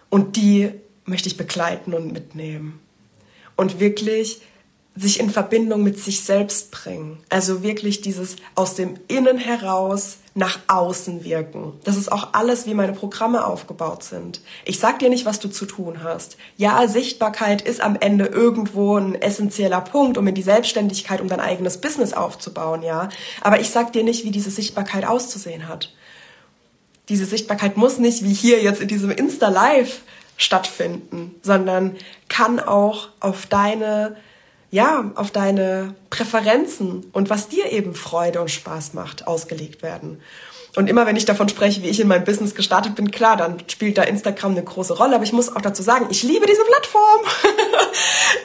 Und 0.09 0.37
die 0.37 0.71
möchte 1.05 1.29
ich 1.29 1.37
begleiten 1.37 1.95
und 1.95 2.13
mitnehmen. 2.13 2.81
Und 3.57 3.81
wirklich 3.81 4.41
sich 5.01 5.19
in 5.19 5.31
Verbindung 5.31 5.83
mit 5.83 5.99
sich 5.99 6.23
selbst 6.23 6.71
bringen. 6.71 7.19
Also 7.31 7.63
wirklich 7.63 8.03
dieses 8.03 8.37
aus 8.55 8.75
dem 8.75 8.99
Innen 9.09 9.39
heraus 9.39 10.19
nach 10.35 10.59
außen 10.69 11.25
wirken. 11.25 11.73
Das 11.85 11.97
ist 11.97 12.13
auch 12.13 12.29
alles, 12.33 12.67
wie 12.67 12.75
meine 12.75 12.93
Programme 12.93 13.47
aufgebaut 13.47 14.05
sind. 14.05 14.43
Ich 14.65 14.79
sag 14.79 14.99
dir 14.99 15.09
nicht, 15.09 15.25
was 15.25 15.41
du 15.41 15.49
zu 15.49 15.65
tun 15.65 16.05
hast. 16.05 16.37
Ja, 16.57 16.87
Sichtbarkeit 16.87 17.63
ist 17.63 17.81
am 17.81 17.97
Ende 17.99 18.27
irgendwo 18.27 18.97
ein 18.97 19.15
essentieller 19.15 19.81
Punkt, 19.81 20.19
um 20.19 20.27
in 20.29 20.35
die 20.35 20.43
Selbstständigkeit, 20.43 21.21
um 21.21 21.29
dein 21.29 21.41
eigenes 21.41 21.79
Business 21.79 22.13
aufzubauen, 22.13 22.83
ja. 22.83 23.09
Aber 23.41 23.61
ich 23.61 23.71
sag 23.71 23.93
dir 23.93 24.05
nicht, 24.05 24.25
wie 24.25 24.31
diese 24.31 24.51
Sichtbarkeit 24.51 25.07
auszusehen 25.07 25.67
hat. 25.67 25.95
Diese 27.09 27.25
Sichtbarkeit 27.25 27.77
muss 27.77 27.99
nicht 27.99 28.23
wie 28.23 28.35
hier 28.35 28.63
jetzt 28.63 28.83
in 28.83 28.89
diesem 28.89 29.11
Insta-Live 29.11 30.03
stattfinden, 30.37 31.35
sondern 31.43 31.97
kann 32.29 32.61
auch 32.61 33.09
auf 33.19 33.47
deine 33.47 34.17
ja, 34.71 35.11
auf 35.17 35.31
deine 35.31 35.95
Präferenzen 36.11 37.07
und 37.13 37.31
was 37.31 37.49
dir 37.49 37.73
eben 37.73 37.95
Freude 37.95 38.41
und 38.41 38.51
Spaß 38.51 38.95
macht, 38.95 39.27
ausgelegt 39.27 39.83
werden. 39.83 40.21
Und 40.77 40.89
immer 40.89 41.05
wenn 41.05 41.17
ich 41.17 41.25
davon 41.25 41.49
spreche, 41.49 41.83
wie 41.83 41.89
ich 41.89 41.99
in 41.99 42.07
meinem 42.07 42.25
Business 42.25 42.55
gestartet 42.55 42.95
bin, 42.95 43.11
klar, 43.11 43.37
dann 43.37 43.57
spielt 43.67 43.99
da 43.99 44.05
Instagram 44.05 44.53
eine 44.53 44.63
große 44.63 44.97
Rolle. 44.97 45.17
Aber 45.17 45.25
ich 45.25 45.33
muss 45.33 45.55
auch 45.55 45.61
dazu 45.61 45.83
sagen, 45.83 46.07
ich 46.11 46.23
liebe 46.23 46.47
diese 46.47 46.63
Plattform. 46.63 47.21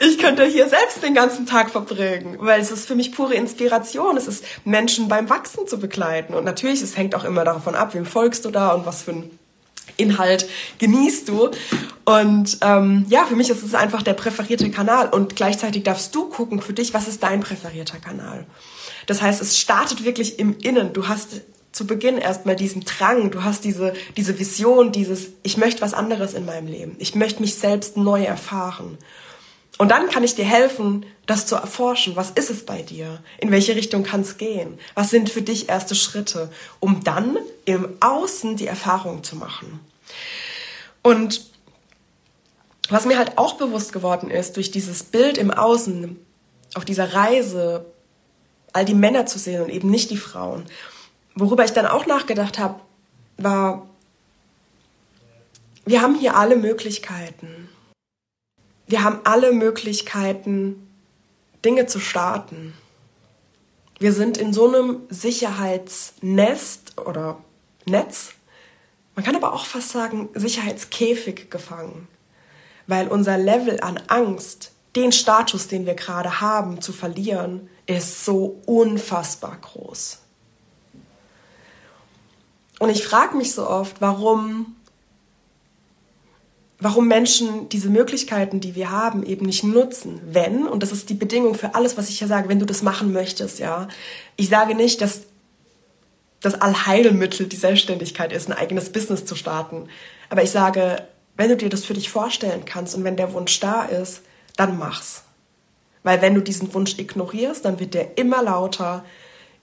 ich 0.00 0.18
könnte 0.18 0.44
hier 0.44 0.68
selbst 0.68 1.04
den 1.04 1.14
ganzen 1.14 1.46
Tag 1.46 1.70
verbringen, 1.70 2.36
weil 2.40 2.60
es 2.60 2.72
ist 2.72 2.88
für 2.88 2.96
mich 2.96 3.12
pure 3.12 3.34
Inspiration. 3.34 4.16
Es 4.16 4.26
ist 4.26 4.44
Menschen 4.64 5.06
beim 5.06 5.30
Wachsen 5.30 5.68
zu 5.68 5.78
begleiten. 5.78 6.34
Und 6.34 6.44
natürlich, 6.44 6.82
es 6.82 6.96
hängt 6.96 7.14
auch 7.14 7.22
immer 7.22 7.44
davon 7.44 7.76
ab, 7.76 7.94
wem 7.94 8.06
folgst 8.06 8.44
du 8.44 8.50
da 8.50 8.72
und 8.72 8.86
was 8.86 9.02
für 9.02 9.12
ein 9.12 9.38
Inhalt 9.96 10.48
genießt 10.78 11.28
du. 11.28 11.50
Und 12.04 12.58
ähm, 12.60 13.06
ja, 13.08 13.24
für 13.24 13.36
mich 13.36 13.50
ist 13.50 13.62
es 13.62 13.74
einfach 13.74 14.02
der 14.02 14.14
präferierte 14.14 14.70
Kanal 14.70 15.08
und 15.08 15.36
gleichzeitig 15.36 15.82
darfst 15.82 16.14
du 16.14 16.28
gucken 16.28 16.60
für 16.60 16.72
dich, 16.72 16.94
was 16.94 17.08
ist 17.08 17.22
dein 17.22 17.40
präferierter 17.40 17.98
Kanal. 17.98 18.46
Das 19.06 19.22
heißt, 19.22 19.40
es 19.40 19.58
startet 19.58 20.04
wirklich 20.04 20.38
im 20.38 20.56
Innen. 20.58 20.92
Du 20.92 21.08
hast 21.08 21.42
zu 21.72 21.86
Beginn 21.86 22.16
erstmal 22.16 22.56
diesen 22.56 22.82
Drang, 22.84 23.30
du 23.30 23.44
hast 23.44 23.64
diese, 23.64 23.92
diese 24.16 24.38
Vision, 24.38 24.92
dieses, 24.92 25.28
ich 25.42 25.56
möchte 25.56 25.82
was 25.82 25.94
anderes 25.94 26.34
in 26.34 26.46
meinem 26.46 26.68
Leben. 26.68 26.96
Ich 26.98 27.14
möchte 27.14 27.40
mich 27.40 27.56
selbst 27.56 27.96
neu 27.96 28.24
erfahren. 28.24 28.98
Und 29.78 29.90
dann 29.90 30.08
kann 30.08 30.24
ich 30.24 30.34
dir 30.34 30.44
helfen, 30.44 31.04
das 31.26 31.46
zu 31.46 31.54
erforschen. 31.54 32.16
Was 32.16 32.30
ist 32.30 32.50
es 32.50 32.64
bei 32.64 32.82
dir? 32.82 33.20
In 33.38 33.50
welche 33.50 33.76
Richtung 33.76 34.04
kann 34.04 34.22
es 34.22 34.38
gehen? 34.38 34.78
Was 34.94 35.10
sind 35.10 35.28
für 35.28 35.42
dich 35.42 35.68
erste 35.68 35.94
Schritte, 35.94 36.50
um 36.80 37.04
dann 37.04 37.36
im 37.66 37.88
Außen 38.00 38.56
die 38.56 38.66
Erfahrung 38.66 39.22
zu 39.22 39.36
machen? 39.36 39.80
Und 41.02 41.44
was 42.88 43.04
mir 43.04 43.18
halt 43.18 43.36
auch 43.36 43.54
bewusst 43.54 43.92
geworden 43.92 44.30
ist, 44.30 44.56
durch 44.56 44.70
dieses 44.70 45.02
Bild 45.02 45.38
im 45.38 45.50
Außen, 45.50 46.18
auf 46.74 46.84
dieser 46.84 47.12
Reise, 47.12 47.84
all 48.72 48.84
die 48.84 48.94
Männer 48.94 49.26
zu 49.26 49.38
sehen 49.38 49.62
und 49.62 49.70
eben 49.70 49.90
nicht 49.90 50.10
die 50.10 50.16
Frauen, 50.16 50.64
worüber 51.34 51.64
ich 51.64 51.72
dann 51.72 51.86
auch 51.86 52.06
nachgedacht 52.06 52.58
habe, 52.58 52.80
war, 53.36 53.86
wir 55.84 56.00
haben 56.00 56.14
hier 56.18 56.36
alle 56.36 56.56
Möglichkeiten 56.56 57.65
wir 58.86 59.02
haben 59.02 59.20
alle 59.24 59.52
Möglichkeiten, 59.52 60.88
Dinge 61.64 61.86
zu 61.86 61.98
starten. 61.98 62.74
Wir 63.98 64.12
sind 64.12 64.36
in 64.36 64.52
so 64.52 64.68
einem 64.68 65.00
Sicherheitsnest 65.08 67.00
oder 67.00 67.38
Netz, 67.86 68.34
man 69.16 69.24
kann 69.24 69.34
aber 69.34 69.54
auch 69.54 69.64
fast 69.64 69.88
sagen 69.88 70.28
Sicherheitskäfig 70.34 71.50
gefangen, 71.50 72.06
weil 72.86 73.08
unser 73.08 73.38
Level 73.38 73.80
an 73.80 73.98
Angst, 74.08 74.72
den 74.94 75.10
Status, 75.10 75.68
den 75.68 75.86
wir 75.86 75.94
gerade 75.94 76.40
haben, 76.42 76.82
zu 76.82 76.92
verlieren, 76.92 77.70
ist 77.86 78.26
so 78.26 78.60
unfassbar 78.66 79.56
groß. 79.56 80.18
Und 82.78 82.90
ich 82.90 83.06
frage 83.06 83.36
mich 83.36 83.54
so 83.54 83.66
oft, 83.66 84.02
warum 84.02 84.75
warum 86.78 87.08
Menschen 87.08 87.68
diese 87.68 87.88
Möglichkeiten, 87.88 88.60
die 88.60 88.74
wir 88.74 88.90
haben, 88.90 89.24
eben 89.24 89.46
nicht 89.46 89.64
nutzen. 89.64 90.20
Wenn, 90.26 90.66
und 90.66 90.82
das 90.82 90.92
ist 90.92 91.08
die 91.08 91.14
Bedingung 91.14 91.54
für 91.54 91.74
alles, 91.74 91.96
was 91.96 92.08
ich 92.08 92.18
hier 92.18 92.28
sage, 92.28 92.48
wenn 92.48 92.58
du 92.58 92.66
das 92.66 92.82
machen 92.82 93.12
möchtest, 93.12 93.58
ja. 93.58 93.88
Ich 94.36 94.48
sage 94.48 94.74
nicht, 94.74 95.00
dass 95.00 95.22
das 96.40 96.60
Allheilmittel 96.60 97.46
die 97.46 97.56
Selbstständigkeit 97.56 98.32
ist, 98.32 98.48
ein 98.48 98.56
eigenes 98.56 98.92
Business 98.92 99.24
zu 99.24 99.34
starten. 99.34 99.88
Aber 100.28 100.42
ich 100.42 100.50
sage, 100.50 101.06
wenn 101.36 101.48
du 101.48 101.56
dir 101.56 101.68
das 101.68 101.84
für 101.84 101.94
dich 101.94 102.10
vorstellen 102.10 102.64
kannst 102.64 102.94
und 102.94 103.04
wenn 103.04 103.16
der 103.16 103.32
Wunsch 103.32 103.58
da 103.60 103.84
ist, 103.84 104.22
dann 104.56 104.78
mach's. 104.78 105.24
Weil 106.02 106.22
wenn 106.22 106.34
du 106.34 106.40
diesen 106.40 106.72
Wunsch 106.72 106.98
ignorierst, 106.98 107.64
dann 107.64 107.80
wird 107.80 107.94
der 107.94 108.16
immer 108.16 108.42
lauter, 108.42 109.04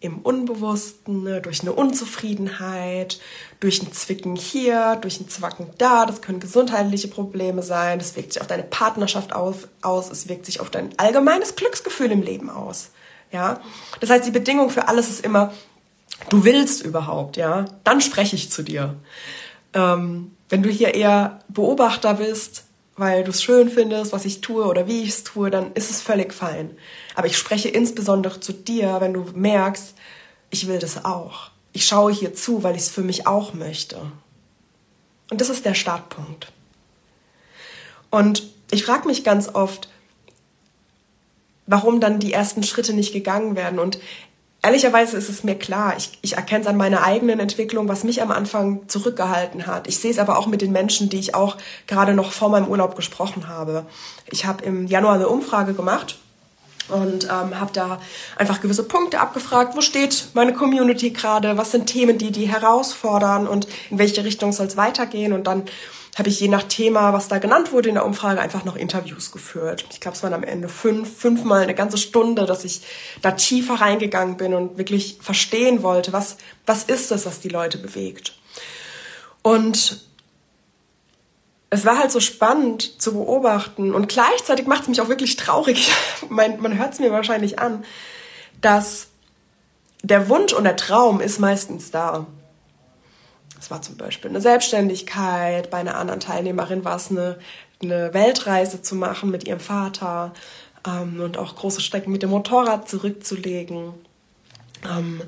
im 0.03 0.19
Unbewussten, 0.19 1.23
ne, 1.23 1.41
durch 1.41 1.61
eine 1.61 1.71
Unzufriedenheit, 1.71 3.21
durch 3.61 3.81
ein 3.81 3.93
Zwicken 3.93 4.35
hier, 4.35 4.97
durch 4.97 5.21
ein 5.21 5.29
Zwacken 5.29 5.67
da. 5.77 6.05
Das 6.05 6.21
können 6.21 6.41
gesundheitliche 6.41 7.07
Probleme 7.07 7.63
sein. 7.63 7.99
Das 7.99 8.17
wirkt 8.17 8.33
sich 8.33 8.41
auf 8.41 8.47
deine 8.47 8.63
Partnerschaft 8.63 9.33
auf, 9.33 9.69
aus. 9.81 10.11
Es 10.11 10.27
wirkt 10.27 10.45
sich 10.45 10.59
auf 10.59 10.69
dein 10.69 10.89
allgemeines 10.99 11.55
Glücksgefühl 11.55 12.11
im 12.11 12.21
Leben 12.21 12.49
aus. 12.49 12.89
Ja, 13.31 13.61
das 14.01 14.09
heißt, 14.09 14.27
die 14.27 14.31
Bedingung 14.31 14.69
für 14.69 14.89
alles 14.89 15.09
ist 15.09 15.23
immer, 15.23 15.53
du 16.29 16.43
willst 16.43 16.83
überhaupt, 16.83 17.37
ja, 17.37 17.65
dann 17.85 18.01
spreche 18.01 18.35
ich 18.35 18.51
zu 18.51 18.61
dir. 18.61 18.95
Ähm, 19.73 20.35
wenn 20.49 20.63
du 20.63 20.69
hier 20.69 20.95
eher 20.95 21.39
Beobachter 21.47 22.15
bist, 22.15 22.65
weil 22.95 23.23
du 23.23 23.31
es 23.31 23.41
schön 23.41 23.69
findest, 23.69 24.13
was 24.13 24.25
ich 24.25 24.41
tue 24.41 24.65
oder 24.65 24.87
wie 24.87 25.01
ich 25.01 25.09
es 25.09 25.23
tue, 25.23 25.49
dann 25.49 25.73
ist 25.73 25.89
es 25.89 26.01
völlig 26.01 26.33
fein. 26.33 26.77
Aber 27.15 27.27
ich 27.27 27.37
spreche 27.37 27.69
insbesondere 27.69 28.39
zu 28.39 28.53
dir, 28.53 28.97
wenn 28.99 29.13
du 29.13 29.25
merkst, 29.33 29.95
ich 30.49 30.67
will 30.67 30.79
das 30.79 31.03
auch. 31.03 31.49
Ich 31.71 31.85
schaue 31.85 32.11
hier 32.11 32.35
zu, 32.35 32.61
weil 32.61 32.75
ich 32.75 32.83
es 32.83 32.89
für 32.89 33.01
mich 33.01 33.25
auch 33.25 33.53
möchte. 33.53 33.99
Und 35.31 35.41
das 35.41 35.49
ist 35.49 35.65
der 35.65 35.73
Startpunkt. 35.73 36.51
Und 38.11 38.43
ich 38.69 38.85
frage 38.85 39.07
mich 39.07 39.23
ganz 39.23 39.49
oft, 39.49 39.89
warum 41.65 41.99
dann 41.99 42.19
die 42.19 42.33
ersten 42.33 42.61
Schritte 42.61 42.93
nicht 42.93 43.13
gegangen 43.13 43.55
werden. 43.55 43.79
Und 43.79 43.97
ehrlicherweise 44.63 45.17
ist 45.17 45.29
es 45.29 45.43
mir 45.43 45.55
klar, 45.55 45.93
ich, 45.97 46.17
ich 46.21 46.37
erkenne 46.37 46.61
es 46.61 46.67
an 46.67 46.77
meiner 46.77 47.03
eigenen 47.03 47.39
Entwicklung, 47.39 47.87
was 47.87 48.03
mich 48.03 48.21
am 48.21 48.31
Anfang 48.31 48.87
zurückgehalten 48.87 49.67
hat. 49.67 49.87
Ich 49.87 49.99
sehe 49.99 50.11
es 50.11 50.19
aber 50.19 50.39
auch 50.39 50.47
mit 50.47 50.61
den 50.61 50.71
Menschen, 50.71 51.09
die 51.09 51.19
ich 51.19 51.35
auch 51.35 51.57
gerade 51.85 52.13
noch 52.13 52.31
vor 52.31 52.49
meinem 52.49 52.67
Urlaub 52.67 52.95
gesprochen 52.95 53.47
habe. 53.47 53.85
Ich 54.31 54.45
habe 54.45 54.63
im 54.63 54.87
Januar 54.87 55.15
eine 55.15 55.27
Umfrage 55.27 55.73
gemacht 55.73 56.17
und 56.89 57.25
ähm, 57.25 57.59
habe 57.59 57.71
da 57.73 57.99
einfach 58.37 58.61
gewisse 58.61 58.83
Punkte 58.83 59.19
abgefragt, 59.19 59.75
wo 59.75 59.81
steht 59.81 60.29
meine 60.33 60.53
Community 60.53 61.11
gerade, 61.11 61.57
was 61.57 61.71
sind 61.71 61.87
Themen, 61.87 62.17
die 62.17 62.31
die 62.31 62.47
herausfordern 62.47 63.47
und 63.47 63.67
in 63.89 63.99
welche 63.99 64.23
Richtung 64.23 64.53
soll 64.53 64.67
es 64.67 64.77
weitergehen 64.77 65.33
und 65.33 65.45
dann 65.45 65.63
habe 66.17 66.29
ich 66.29 66.39
je 66.39 66.47
nach 66.47 66.63
Thema, 66.63 67.11
was 67.11 67.27
da 67.27 67.39
genannt 67.39 67.71
wurde 67.71 67.89
in 67.89 67.95
der 67.95 68.05
Umfrage, 68.05 68.39
einfach 68.39 68.65
noch 68.65 68.75
Interviews 68.75 69.31
geführt. 69.31 69.85
Ich 69.91 69.99
glaube, 69.99 70.15
es 70.15 70.21
waren 70.21 70.33
am 70.33 70.43
Ende 70.43 70.69
fünf, 70.69 71.17
fünfmal 71.17 71.63
eine 71.63 71.73
ganze 71.73 71.97
Stunde, 71.97 72.45
dass 72.45 72.63
ich 72.63 72.81
da 73.21 73.31
tiefer 73.31 73.75
reingegangen 73.75 74.37
bin 74.37 74.53
und 74.53 74.77
wirklich 74.77 75.17
verstehen 75.21 75.81
wollte, 75.81 76.13
was, 76.13 76.37
was 76.67 76.83
ist 76.83 77.11
es, 77.11 77.25
was 77.25 77.39
die 77.39 77.49
Leute 77.49 77.79
bewegt. 77.79 78.37
Und 79.41 80.01
es 81.71 81.85
war 81.85 81.97
halt 81.97 82.11
so 82.11 82.19
spannend 82.19 83.01
zu 83.01 83.13
beobachten 83.13 83.95
und 83.95 84.07
gleichzeitig 84.07 84.67
macht 84.67 84.83
es 84.83 84.89
mich 84.89 85.01
auch 85.01 85.09
wirklich 85.09 85.35
traurig, 85.37 85.91
man, 86.29 86.61
man 86.61 86.77
hört 86.77 86.93
es 86.93 86.99
mir 86.99 87.11
wahrscheinlich 87.11 87.57
an, 87.57 87.83
dass 88.61 89.07
der 90.03 90.29
Wunsch 90.29 90.53
und 90.53 90.65
der 90.65 90.75
Traum 90.75 91.21
ist 91.21 91.39
meistens 91.39 91.89
da. 91.89 92.27
Es 93.63 93.71
war 93.71 93.81
zum 93.81 93.95
Beispiel 93.95 94.29
eine 94.29 94.41
Selbstständigkeit, 94.41 95.69
bei 95.69 95.77
einer 95.77 95.95
anderen 95.95 96.19
Teilnehmerin 96.19 96.83
war 96.83 96.97
es 96.97 97.09
eine, 97.09 97.37
eine 97.81 98.13
Weltreise 98.13 98.81
zu 98.81 98.93
machen 98.93 99.31
mit 99.31 99.47
ihrem 99.47 99.61
Vater 99.61 100.33
ähm, 100.85 101.21
und 101.21 101.37
auch 101.37 101.55
große 101.55 101.79
Strecken 101.79 102.11
mit 102.11 102.23
dem 102.23 102.31
Motorrad 102.31 102.89
zurückzulegen. 102.89 103.93
Ähm, 104.85 105.21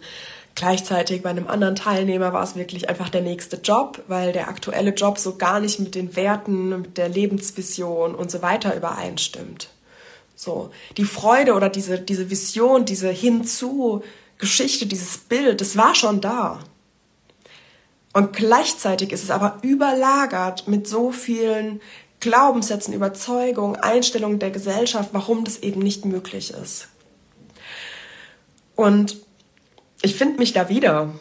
gleichzeitig 0.53 1.23
bei 1.23 1.29
einem 1.29 1.47
anderen 1.47 1.75
Teilnehmer 1.75 2.33
war 2.33 2.43
es 2.43 2.57
wirklich 2.57 2.89
einfach 2.89 3.07
der 3.07 3.21
nächste 3.21 3.55
Job, 3.55 4.03
weil 4.09 4.33
der 4.33 4.49
aktuelle 4.49 4.93
Job 4.93 5.17
so 5.17 5.37
gar 5.37 5.61
nicht 5.61 5.79
mit 5.79 5.95
den 5.95 6.17
Werten, 6.17 6.81
mit 6.81 6.97
der 6.97 7.07
Lebensvision 7.07 8.15
und 8.15 8.29
so 8.31 8.41
weiter 8.41 8.75
übereinstimmt. 8.75 9.69
So, 10.35 10.71
die 10.97 11.05
Freude 11.05 11.53
oder 11.53 11.69
diese, 11.69 11.99
diese 11.99 12.29
Vision, 12.29 12.83
diese 12.83 13.11
Hinzu 13.11 14.03
Geschichte, 14.39 14.87
dieses 14.87 15.19
Bild, 15.19 15.61
das 15.61 15.77
war 15.77 15.95
schon 15.95 16.19
da. 16.19 16.59
Und 18.15 18.31
gleichzeitig 18.31 19.11
ist 19.11 19.25
es 19.25 19.29
aber 19.29 19.57
überlagert 19.61 20.69
mit 20.69 20.87
so 20.87 21.11
vielen 21.11 21.81
Glaubenssätzen, 22.21 22.93
Überzeugungen, 22.93 23.75
Einstellungen 23.75 24.39
der 24.39 24.51
Gesellschaft, 24.51 25.09
warum 25.11 25.43
das 25.43 25.57
eben 25.57 25.81
nicht 25.81 26.05
möglich 26.05 26.51
ist. 26.51 26.87
Und 28.73 29.17
ich 30.01 30.15
finde 30.15 30.39
mich 30.39 30.53
da 30.53 30.69
wieder. 30.69 31.13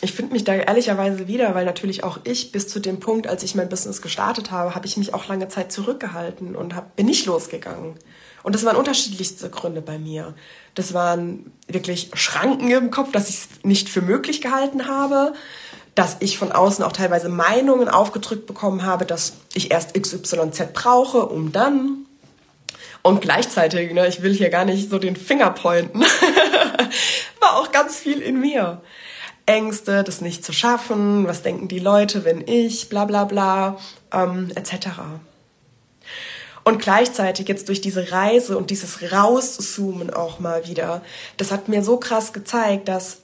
Ich 0.00 0.12
finde 0.12 0.32
mich 0.32 0.44
da 0.44 0.54
ehrlicherweise 0.54 1.28
wieder, 1.28 1.54
weil 1.54 1.66
natürlich 1.66 2.04
auch 2.04 2.18
ich 2.24 2.52
bis 2.52 2.68
zu 2.68 2.80
dem 2.80 3.00
Punkt, 3.00 3.26
als 3.26 3.42
ich 3.42 3.54
mein 3.54 3.68
Business 3.68 4.00
gestartet 4.00 4.50
habe, 4.50 4.74
habe 4.74 4.86
ich 4.86 4.96
mich 4.96 5.12
auch 5.12 5.28
lange 5.28 5.48
Zeit 5.48 5.72
zurückgehalten 5.72 6.56
und 6.56 6.74
hab, 6.74 6.96
bin 6.96 7.04
nicht 7.04 7.26
losgegangen. 7.26 7.96
Und 8.42 8.54
das 8.54 8.64
waren 8.64 8.76
unterschiedlichste 8.76 9.50
Gründe 9.50 9.82
bei 9.82 9.98
mir. 9.98 10.34
Das 10.74 10.94
waren 10.94 11.52
wirklich 11.68 12.10
Schranken 12.14 12.70
im 12.70 12.90
Kopf, 12.90 13.12
dass 13.12 13.28
ich 13.28 13.36
es 13.36 13.48
nicht 13.62 13.90
für 13.90 14.00
möglich 14.00 14.40
gehalten 14.40 14.88
habe 14.88 15.34
dass 15.94 16.16
ich 16.20 16.38
von 16.38 16.52
außen 16.52 16.84
auch 16.84 16.92
teilweise 16.92 17.28
Meinungen 17.28 17.88
aufgedrückt 17.88 18.46
bekommen 18.46 18.84
habe, 18.84 19.04
dass 19.04 19.34
ich 19.54 19.70
erst 19.70 19.94
XYZ 19.94 20.72
brauche, 20.72 21.26
um 21.26 21.52
dann. 21.52 22.06
Und 23.02 23.20
gleichzeitig, 23.20 23.92
ne, 23.92 24.08
ich 24.08 24.22
will 24.22 24.34
hier 24.34 24.50
gar 24.50 24.64
nicht 24.64 24.90
so 24.90 24.98
den 24.98 25.14
Finger 25.14 25.50
pointen, 25.50 26.00
war 27.40 27.56
auch 27.56 27.70
ganz 27.70 27.98
viel 27.98 28.20
in 28.20 28.40
mir. 28.40 28.80
Ängste, 29.46 30.02
das 30.02 30.22
nicht 30.22 30.44
zu 30.44 30.52
schaffen, 30.52 31.26
was 31.26 31.42
denken 31.42 31.68
die 31.68 31.78
Leute, 31.78 32.24
wenn 32.24 32.42
ich, 32.46 32.88
bla 32.88 33.04
bla 33.04 33.24
bla, 33.24 33.78
ähm, 34.10 34.50
etc. 34.54 34.88
Und 36.64 36.80
gleichzeitig 36.80 37.46
jetzt 37.46 37.68
durch 37.68 37.82
diese 37.82 38.10
Reise 38.10 38.56
und 38.56 38.70
dieses 38.70 39.12
Rauszoomen 39.12 40.10
auch 40.10 40.40
mal 40.40 40.66
wieder, 40.66 41.02
das 41.36 41.52
hat 41.52 41.68
mir 41.68 41.84
so 41.84 41.98
krass 41.98 42.32
gezeigt, 42.32 42.88
dass 42.88 43.18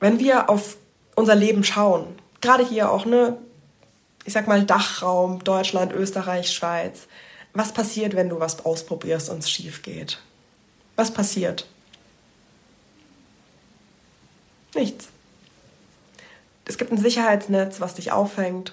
wenn 0.00 0.18
wir 0.18 0.48
auf 0.48 0.78
unser 1.14 1.34
Leben 1.34 1.64
schauen. 1.64 2.06
Gerade 2.40 2.66
hier 2.66 2.90
auch, 2.90 3.06
ne, 3.06 3.36
ich 4.24 4.32
sag 4.32 4.46
mal 4.46 4.64
Dachraum, 4.64 5.42
Deutschland, 5.44 5.92
Österreich, 5.92 6.52
Schweiz. 6.52 7.06
Was 7.52 7.72
passiert, 7.72 8.16
wenn 8.16 8.28
du 8.28 8.40
was 8.40 8.64
ausprobierst 8.64 9.30
und 9.30 9.38
es 9.38 9.50
schief 9.50 9.82
geht? 9.82 10.20
Was 10.96 11.12
passiert? 11.12 11.66
Nichts. 14.74 15.08
Es 16.64 16.78
gibt 16.78 16.90
ein 16.90 16.98
Sicherheitsnetz, 16.98 17.80
was 17.80 17.94
dich 17.94 18.10
auffängt. 18.10 18.72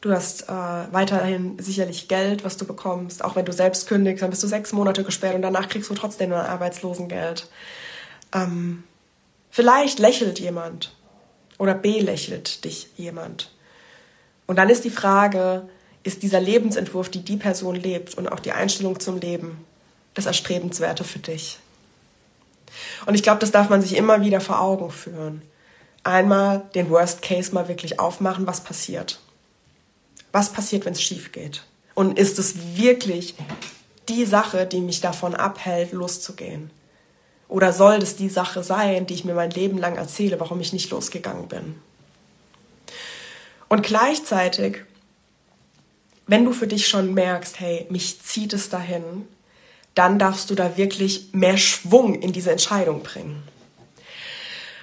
Du 0.00 0.12
hast 0.12 0.48
äh, 0.48 0.52
weiterhin 0.52 1.58
sicherlich 1.58 2.08
Geld, 2.08 2.44
was 2.44 2.56
du 2.56 2.64
bekommst. 2.64 3.24
Auch 3.24 3.34
wenn 3.34 3.44
du 3.44 3.52
selbst 3.52 3.88
kündigst, 3.88 4.22
dann 4.22 4.30
bist 4.30 4.42
du 4.42 4.46
sechs 4.46 4.72
Monate 4.72 5.02
gesperrt 5.04 5.34
und 5.34 5.42
danach 5.42 5.68
kriegst 5.68 5.90
du 5.90 5.94
trotzdem 5.94 6.32
ein 6.32 6.46
Arbeitslosengeld. 6.46 7.48
Ähm, 8.32 8.84
vielleicht 9.50 9.98
lächelt 9.98 10.38
jemand 10.38 10.95
oder 11.58 11.74
belächelt 11.74 12.64
dich 12.64 12.88
jemand? 12.96 13.50
Und 14.46 14.56
dann 14.56 14.70
ist 14.70 14.84
die 14.84 14.90
Frage, 14.90 15.68
ist 16.02 16.22
dieser 16.22 16.40
Lebensentwurf, 16.40 17.08
die 17.08 17.24
die 17.24 17.36
Person 17.36 17.74
lebt 17.74 18.14
und 18.16 18.28
auch 18.28 18.40
die 18.40 18.52
Einstellung 18.52 19.00
zum 19.00 19.18
Leben, 19.18 19.64
das 20.14 20.26
Erstrebenswerte 20.26 21.04
für 21.04 21.18
dich? 21.18 21.58
Und 23.06 23.14
ich 23.14 23.22
glaube, 23.22 23.40
das 23.40 23.50
darf 23.50 23.68
man 23.68 23.82
sich 23.82 23.96
immer 23.96 24.20
wieder 24.20 24.40
vor 24.40 24.60
Augen 24.60 24.90
führen. 24.90 25.42
Einmal 26.04 26.62
den 26.74 26.90
Worst 26.90 27.22
Case 27.22 27.52
mal 27.52 27.68
wirklich 27.68 27.98
aufmachen, 27.98 28.46
was 28.46 28.62
passiert. 28.62 29.20
Was 30.32 30.52
passiert, 30.52 30.84
wenn 30.84 30.92
es 30.92 31.02
schief 31.02 31.32
geht? 31.32 31.64
Und 31.94 32.18
ist 32.18 32.38
es 32.38 32.76
wirklich 32.76 33.34
die 34.08 34.24
Sache, 34.24 34.66
die 34.66 34.80
mich 34.80 35.00
davon 35.00 35.34
abhält, 35.34 35.92
loszugehen? 35.92 36.70
Oder 37.48 37.72
soll 37.72 37.98
das 37.98 38.16
die 38.16 38.28
Sache 38.28 38.62
sein, 38.62 39.06
die 39.06 39.14
ich 39.14 39.24
mir 39.24 39.34
mein 39.34 39.50
Leben 39.50 39.78
lang 39.78 39.96
erzähle, 39.96 40.40
warum 40.40 40.60
ich 40.60 40.72
nicht 40.72 40.90
losgegangen 40.90 41.48
bin? 41.48 41.76
Und 43.68 43.82
gleichzeitig, 43.82 44.78
wenn 46.26 46.44
du 46.44 46.52
für 46.52 46.66
dich 46.66 46.88
schon 46.88 47.14
merkst, 47.14 47.60
hey, 47.60 47.86
mich 47.90 48.20
zieht 48.20 48.52
es 48.52 48.68
dahin, 48.68 49.26
dann 49.94 50.18
darfst 50.18 50.50
du 50.50 50.54
da 50.54 50.76
wirklich 50.76 51.28
mehr 51.32 51.56
Schwung 51.56 52.20
in 52.20 52.32
diese 52.32 52.50
Entscheidung 52.50 53.02
bringen. 53.02 53.42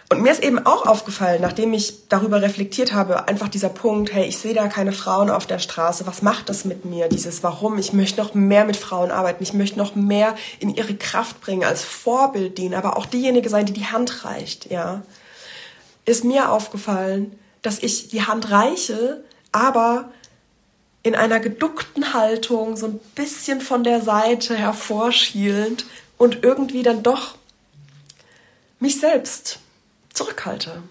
Und 0.10 0.22
mir 0.22 0.32
ist 0.32 0.44
eben 0.44 0.64
auch 0.66 0.86
aufgefallen, 0.86 1.42
nachdem 1.42 1.74
ich 1.74 2.08
darüber 2.08 2.42
reflektiert 2.42 2.94
habe, 2.94 3.28
einfach 3.28 3.48
dieser 3.48 3.70
Punkt, 3.70 4.14
hey, 4.14 4.26
ich 4.26 4.38
sehe 4.38 4.54
da 4.54 4.68
keine 4.68 4.92
Frauen 4.92 5.30
auf 5.30 5.48
der 5.48 5.60
Straße, 5.60 6.06
was 6.06 6.22
macht 6.22 6.50
das 6.50 6.66
mit 6.66 6.86
mir? 6.86 7.08
Dieses 7.08 7.42
Warum? 7.42 7.78
Ich 7.80 7.94
möchte 7.94 8.22
noch 8.22 8.34
mehr 8.34 8.66
mit 8.66 8.78
Frauen 8.78 9.12
arbeiten, 9.12 9.42
ich 9.42 9.54
möchte 9.54 9.80
noch 9.80 9.96
mehr 9.96 10.36
in 10.60 10.74
ihre 10.74 10.96
Kraft 10.96 11.42
bringen, 11.42 11.64
als 11.64 11.84
Vorbild 11.84 12.58
dienen, 12.58 12.76
aber 12.76 12.98
auch 12.98 13.06
diejenige 13.06 13.50
sein, 13.50 13.66
die 13.66 13.74
die 13.74 13.88
Hand 13.88 14.26
reicht, 14.26 14.70
ja. 14.70 15.02
Ist 16.06 16.26
mir 16.26 16.52
aufgefallen, 16.52 17.40
dass 17.62 17.80
ich 17.80 18.10
die 18.10 18.24
Hand 18.24 18.52
reiche, 18.52 19.24
aber 19.52 20.12
in 21.02 21.16
einer 21.16 21.40
geduckten 21.40 22.14
Haltung, 22.14 22.78
so 22.78 22.88
ein 22.88 23.00
bisschen 23.16 23.62
von 23.62 23.84
der 23.84 24.02
Seite 24.02 24.56
hervorschielend 24.56 25.86
und 26.18 26.44
irgendwie 26.44 26.84
dann 26.84 27.04
doch 27.04 27.36
mich 28.80 29.00
selbst 29.00 29.60
zurückhalte. 30.14 30.84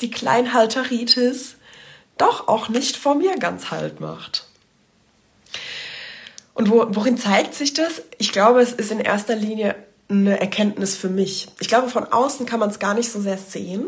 Die 0.00 0.10
Kleinhalteritis 0.10 1.56
doch 2.18 2.48
auch 2.48 2.68
nicht 2.68 2.96
vor 2.96 3.14
mir 3.14 3.36
ganz 3.38 3.70
Halt 3.70 4.00
macht. 4.00 4.46
Und 6.54 6.70
wo, 6.70 6.86
worin 6.90 7.16
zeigt 7.16 7.54
sich 7.54 7.72
das? 7.72 8.02
Ich 8.18 8.32
glaube, 8.32 8.60
es 8.60 8.72
ist 8.72 8.90
in 8.90 9.00
erster 9.00 9.34
Linie 9.34 9.74
eine 10.08 10.38
Erkenntnis 10.38 10.96
für 10.96 11.08
mich. 11.08 11.48
Ich 11.60 11.68
glaube, 11.68 11.88
von 11.88 12.04
außen 12.04 12.46
kann 12.46 12.60
man 12.60 12.70
es 12.70 12.78
gar 12.78 12.94
nicht 12.94 13.10
so 13.10 13.20
sehr 13.20 13.38
sehen, 13.38 13.86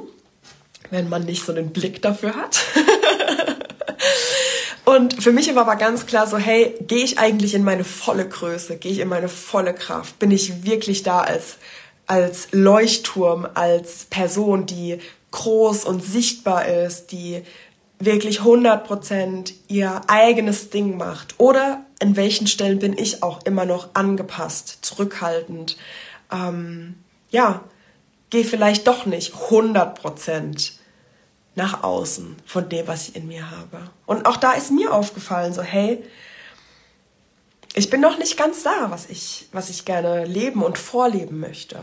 wenn 0.90 1.08
man 1.08 1.24
nicht 1.24 1.44
so 1.44 1.52
einen 1.52 1.72
Blick 1.72 2.00
dafür 2.02 2.34
hat. 2.34 2.58
Und 4.84 5.22
für 5.22 5.32
mich 5.32 5.54
war 5.54 5.62
aber 5.62 5.76
ganz 5.76 6.06
klar 6.06 6.26
so, 6.26 6.36
hey, 6.36 6.74
gehe 6.86 7.04
ich 7.04 7.18
eigentlich 7.18 7.54
in 7.54 7.64
meine 7.64 7.84
volle 7.84 8.28
Größe, 8.28 8.76
gehe 8.76 8.92
ich 8.92 8.98
in 8.98 9.08
meine 9.08 9.28
volle 9.28 9.74
Kraft, 9.74 10.18
bin 10.18 10.30
ich 10.30 10.64
wirklich 10.64 11.02
da 11.02 11.20
als, 11.20 11.56
als 12.06 12.48
Leuchtturm, 12.52 13.46
als 13.54 14.04
Person, 14.04 14.66
die 14.66 14.98
groß 15.30 15.84
und 15.84 16.04
sichtbar 16.04 16.66
ist, 16.66 17.12
die 17.12 17.42
wirklich 17.98 18.40
100% 18.40 19.52
ihr 19.68 20.02
eigenes 20.06 20.70
Ding 20.70 20.96
macht? 20.96 21.34
Oder 21.38 21.84
in 22.00 22.16
welchen 22.16 22.46
Stellen 22.46 22.78
bin 22.78 22.96
ich 22.96 23.22
auch 23.22 23.44
immer 23.44 23.64
noch 23.64 23.88
angepasst, 23.94 24.78
zurückhaltend? 24.82 25.76
Ähm, 26.30 26.96
ja, 27.30 27.64
gehe 28.30 28.44
vielleicht 28.44 28.86
doch 28.86 29.06
nicht 29.06 29.34
100% 29.34 30.72
nach 31.54 31.82
außen 31.82 32.36
von 32.44 32.68
dem, 32.68 32.86
was 32.88 33.08
ich 33.08 33.16
in 33.16 33.26
mir 33.26 33.50
habe. 33.50 33.90
Und 34.06 34.26
auch 34.26 34.36
da 34.36 34.52
ist 34.52 34.70
mir 34.70 34.92
aufgefallen, 34.92 35.52
so 35.52 35.62
hey, 35.62 36.02
ich 37.74 37.90
bin 37.90 38.00
noch 38.00 38.18
nicht 38.18 38.36
ganz 38.36 38.62
da, 38.62 38.90
was 38.90 39.06
ich, 39.10 39.48
was 39.52 39.68
ich 39.68 39.84
gerne 39.84 40.24
leben 40.24 40.62
und 40.62 40.78
vorleben 40.78 41.40
möchte. 41.40 41.80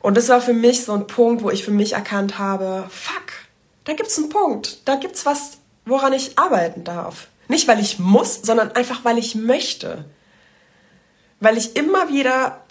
Und 0.00 0.16
das 0.16 0.28
war 0.28 0.40
für 0.40 0.52
mich 0.52 0.84
so 0.84 0.92
ein 0.92 1.06
Punkt, 1.06 1.42
wo 1.42 1.50
ich 1.50 1.64
für 1.64 1.70
mich 1.72 1.92
erkannt 1.92 2.38
habe, 2.38 2.86
fuck, 2.88 3.32
da 3.84 3.92
gibt's 3.92 4.18
einen 4.18 4.28
Punkt, 4.28 4.78
da 4.84 4.96
gibt's 4.96 5.26
was, 5.26 5.58
woran 5.84 6.12
ich 6.12 6.38
arbeiten 6.38 6.84
darf. 6.84 7.28
Nicht, 7.48 7.66
weil 7.66 7.80
ich 7.80 7.98
muss, 7.98 8.40
sondern 8.42 8.72
einfach, 8.72 9.04
weil 9.04 9.18
ich 9.18 9.34
möchte. 9.34 10.04
Weil 11.40 11.58
ich 11.58 11.76
immer 11.76 12.08
wieder, 12.08 12.62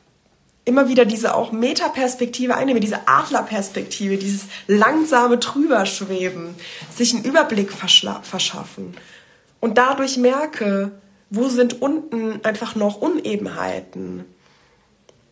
immer 0.63 0.87
wieder 0.87 1.03
diese 1.03 1.35
auch 1.35 1.51
Metaperspektive 1.51 2.55
einnehme, 2.55 2.79
diese 2.79 3.07
Adlerperspektive, 3.07 4.17
dieses 4.17 4.45
langsame 4.67 5.37
Drüberschweben, 5.37 6.55
sich 6.95 7.13
einen 7.13 7.25
Überblick 7.25 7.71
verschaffen. 7.73 8.95
Und 9.59 9.77
dadurch 9.77 10.17
merke, 10.17 10.91
wo 11.31 11.47
sind 11.47 11.81
unten 11.81 12.43
einfach 12.43 12.75
noch 12.75 12.97
Unebenheiten, 12.97 14.25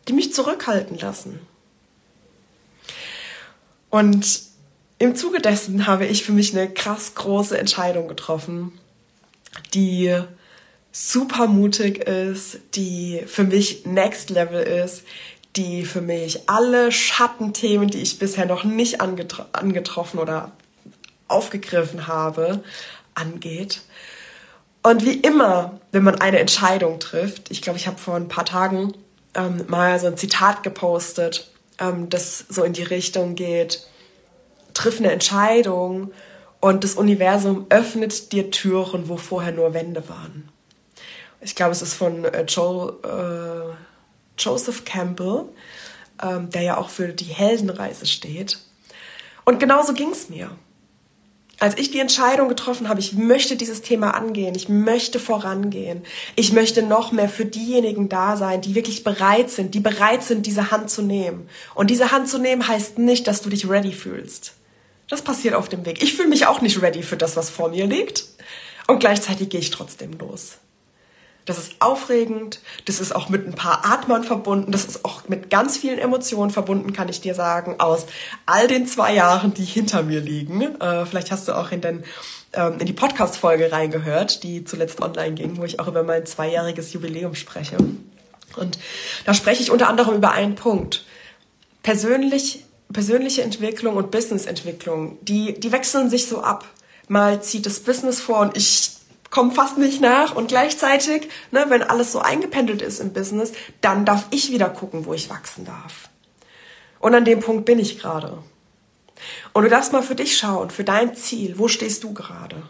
die 0.08 0.14
mich 0.14 0.32
zurückhalten 0.34 0.98
lassen. 0.98 1.38
Und 3.90 4.42
im 4.98 5.14
Zuge 5.14 5.40
dessen 5.40 5.86
habe 5.86 6.06
ich 6.06 6.24
für 6.24 6.32
mich 6.32 6.56
eine 6.56 6.70
krass 6.70 7.14
große 7.14 7.56
Entscheidung 7.56 8.08
getroffen, 8.08 8.72
die 9.74 10.18
super 10.90 11.46
mutig 11.46 11.98
ist, 11.98 12.60
die 12.74 13.22
für 13.26 13.44
mich 13.44 13.84
Next 13.84 14.30
Level 14.30 14.62
ist, 14.62 15.02
die 15.56 15.84
für 15.84 16.00
mich 16.00 16.48
alle 16.48 16.92
Schattenthemen, 16.92 17.88
die 17.88 18.00
ich 18.00 18.18
bisher 18.18 18.46
noch 18.46 18.64
nicht 18.64 19.00
angetro 19.02 19.44
angetroffen 19.52 20.18
oder 20.18 20.52
aufgegriffen 21.28 22.06
habe, 22.06 22.62
angeht. 23.14 23.82
Und 24.82 25.04
wie 25.04 25.18
immer, 25.20 25.78
wenn 25.92 26.04
man 26.04 26.20
eine 26.20 26.38
Entscheidung 26.38 27.00
trifft, 27.00 27.50
ich 27.50 27.60
glaube, 27.62 27.78
ich 27.78 27.86
habe 27.86 27.98
vor 27.98 28.16
ein 28.16 28.28
paar 28.28 28.46
Tagen 28.46 28.94
ähm, 29.34 29.64
mal 29.68 29.98
so 30.00 30.06
ein 30.06 30.16
Zitat 30.16 30.62
gepostet, 30.62 31.50
ähm, 31.78 32.08
das 32.08 32.44
so 32.48 32.64
in 32.64 32.72
die 32.72 32.82
Richtung 32.82 33.34
geht, 33.34 33.86
triff 34.72 34.98
eine 34.98 35.12
Entscheidung 35.12 36.12
und 36.60 36.84
das 36.84 36.94
Universum 36.94 37.66
öffnet 37.68 38.32
dir 38.32 38.50
Türen, 38.50 39.08
wo 39.08 39.16
vorher 39.16 39.52
nur 39.52 39.74
Wände 39.74 40.08
waren. 40.08 40.48
Ich 41.42 41.54
glaube, 41.54 41.72
es 41.72 41.82
ist 41.82 41.94
von 41.94 42.24
äh, 42.24 42.44
Joel, 42.44 42.94
äh, 43.04 43.74
Joseph 44.38 44.84
Campbell, 44.84 45.44
ähm, 46.22 46.50
der 46.50 46.62
ja 46.62 46.76
auch 46.78 46.88
für 46.88 47.08
die 47.08 47.24
Heldenreise 47.24 48.06
steht. 48.06 48.58
Und 49.44 49.58
genauso 49.58 49.92
ging 49.92 50.10
es 50.10 50.30
mir 50.30 50.50
als 51.60 51.76
ich 51.76 51.90
die 51.90 52.00
Entscheidung 52.00 52.48
getroffen 52.48 52.88
habe, 52.88 53.00
ich 53.00 53.12
möchte 53.12 53.54
dieses 53.54 53.82
Thema 53.82 54.12
angehen, 54.14 54.54
ich 54.54 54.70
möchte 54.70 55.20
vorangehen, 55.20 56.02
ich 56.34 56.52
möchte 56.52 56.82
noch 56.82 57.12
mehr 57.12 57.28
für 57.28 57.44
diejenigen 57.44 58.08
da 58.08 58.38
sein, 58.38 58.62
die 58.62 58.74
wirklich 58.74 59.04
bereit 59.04 59.50
sind, 59.50 59.74
die 59.74 59.80
bereit 59.80 60.24
sind, 60.24 60.46
diese 60.46 60.70
Hand 60.70 60.88
zu 60.88 61.02
nehmen. 61.02 61.48
Und 61.74 61.90
diese 61.90 62.12
Hand 62.12 62.28
zu 62.28 62.38
nehmen 62.38 62.66
heißt 62.66 62.98
nicht, 62.98 63.26
dass 63.26 63.42
du 63.42 63.50
dich 63.50 63.68
ready 63.68 63.92
fühlst. 63.92 64.54
Das 65.08 65.20
passiert 65.20 65.54
auf 65.54 65.68
dem 65.68 65.84
Weg. 65.84 66.02
Ich 66.02 66.14
fühle 66.14 66.28
mich 66.28 66.46
auch 66.46 66.62
nicht 66.62 66.80
ready 66.80 67.02
für 67.02 67.18
das, 67.18 67.36
was 67.36 67.50
vor 67.50 67.68
mir 67.68 67.86
liegt. 67.86 68.24
Und 68.86 69.00
gleichzeitig 69.00 69.50
gehe 69.50 69.60
ich 69.60 69.70
trotzdem 69.70 70.12
los. 70.18 70.56
Das 71.46 71.58
ist 71.58 71.76
aufregend, 71.80 72.60
das 72.84 73.00
ist 73.00 73.14
auch 73.14 73.28
mit 73.28 73.46
ein 73.46 73.54
paar 73.54 73.84
Atmern 73.84 74.24
verbunden, 74.24 74.72
das 74.72 74.84
ist 74.84 75.04
auch 75.04 75.28
mit 75.28 75.50
ganz 75.50 75.76
vielen 75.76 75.98
Emotionen 75.98 76.50
verbunden, 76.50 76.92
kann 76.92 77.08
ich 77.08 77.20
dir 77.20 77.34
sagen, 77.34 77.76
aus 77.78 78.06
all 78.46 78.68
den 78.68 78.86
zwei 78.86 79.14
Jahren, 79.14 79.54
die 79.54 79.64
hinter 79.64 80.02
mir 80.02 80.20
liegen. 80.20 80.60
Äh, 80.80 81.06
vielleicht 81.06 81.30
hast 81.30 81.48
du 81.48 81.56
auch 81.56 81.72
in, 81.72 81.80
den, 81.80 82.04
ähm, 82.52 82.78
in 82.78 82.86
die 82.86 82.92
Podcast-Folge 82.92 83.72
reingehört, 83.72 84.42
die 84.42 84.64
zuletzt 84.64 85.00
online 85.00 85.34
ging, 85.34 85.56
wo 85.56 85.64
ich 85.64 85.80
auch 85.80 85.88
über 85.88 86.02
mein 86.02 86.26
zweijähriges 86.26 86.92
Jubiläum 86.92 87.34
spreche. 87.34 87.76
Und 88.56 88.78
da 89.24 89.34
spreche 89.34 89.62
ich 89.62 89.70
unter 89.70 89.88
anderem 89.88 90.16
über 90.16 90.32
einen 90.32 90.54
Punkt. 90.54 91.04
Persönlich, 91.82 92.64
persönliche 92.92 93.42
Entwicklung 93.42 93.96
und 93.96 94.10
Businessentwicklung, 94.10 95.18
die, 95.22 95.58
die 95.58 95.72
wechseln 95.72 96.10
sich 96.10 96.26
so 96.26 96.42
ab. 96.42 96.66
Mal 97.08 97.42
zieht 97.42 97.66
das 97.66 97.80
Business 97.80 98.20
vor 98.20 98.40
und 98.40 98.56
ich 98.56 98.89
komme 99.30 99.52
fast 99.52 99.78
nicht 99.78 100.00
nach 100.00 100.34
und 100.34 100.48
gleichzeitig, 100.48 101.28
ne, 101.52 101.66
wenn 101.68 101.82
alles 101.82 102.12
so 102.12 102.20
eingependelt 102.20 102.82
ist 102.82 103.00
im 103.00 103.12
Business, 103.12 103.52
dann 103.80 104.04
darf 104.04 104.26
ich 104.30 104.50
wieder 104.50 104.68
gucken, 104.68 105.06
wo 105.06 105.14
ich 105.14 105.30
wachsen 105.30 105.64
darf. 105.64 106.10
Und 106.98 107.14
an 107.14 107.24
dem 107.24 107.40
Punkt 107.40 107.64
bin 107.64 107.78
ich 107.78 107.98
gerade. 107.98 108.38
Und 109.52 109.62
du 109.62 109.68
darfst 109.68 109.92
mal 109.92 110.02
für 110.02 110.14
dich 110.14 110.36
schauen, 110.36 110.70
für 110.70 110.84
dein 110.84 111.14
Ziel, 111.14 111.58
wo 111.58 111.68
stehst 111.68 112.04
du 112.04 112.12
gerade? 112.12 112.62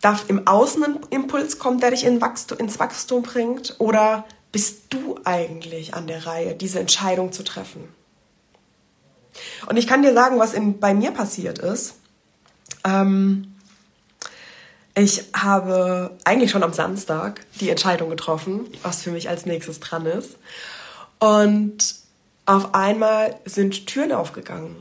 Darf 0.00 0.24
im 0.28 0.46
Außen 0.46 0.82
ein 0.82 0.98
Impuls 1.10 1.58
kommen, 1.58 1.78
der 1.78 1.90
dich 1.90 2.04
in 2.04 2.20
Wachstum, 2.20 2.58
ins 2.58 2.78
Wachstum 2.78 3.22
bringt? 3.22 3.76
Oder 3.78 4.24
bist 4.50 4.84
du 4.90 5.20
eigentlich 5.24 5.94
an 5.94 6.06
der 6.06 6.26
Reihe, 6.26 6.54
diese 6.54 6.80
Entscheidung 6.80 7.32
zu 7.32 7.42
treffen? 7.44 7.88
Und 9.66 9.76
ich 9.76 9.86
kann 9.86 10.02
dir 10.02 10.14
sagen, 10.14 10.38
was 10.38 10.54
in, 10.54 10.80
bei 10.80 10.94
mir 10.94 11.10
passiert 11.10 11.58
ist. 11.58 11.96
Ähm, 12.84 13.49
ich 15.00 15.24
habe 15.32 16.10
eigentlich 16.24 16.50
schon 16.50 16.62
am 16.62 16.74
Samstag 16.74 17.40
die 17.58 17.70
Entscheidung 17.70 18.10
getroffen, 18.10 18.66
was 18.82 19.02
für 19.02 19.10
mich 19.10 19.30
als 19.30 19.46
nächstes 19.46 19.80
dran 19.80 20.04
ist. 20.04 20.36
Und 21.18 21.94
auf 22.44 22.74
einmal 22.74 23.36
sind 23.46 23.86
Türen 23.86 24.12
aufgegangen. 24.12 24.76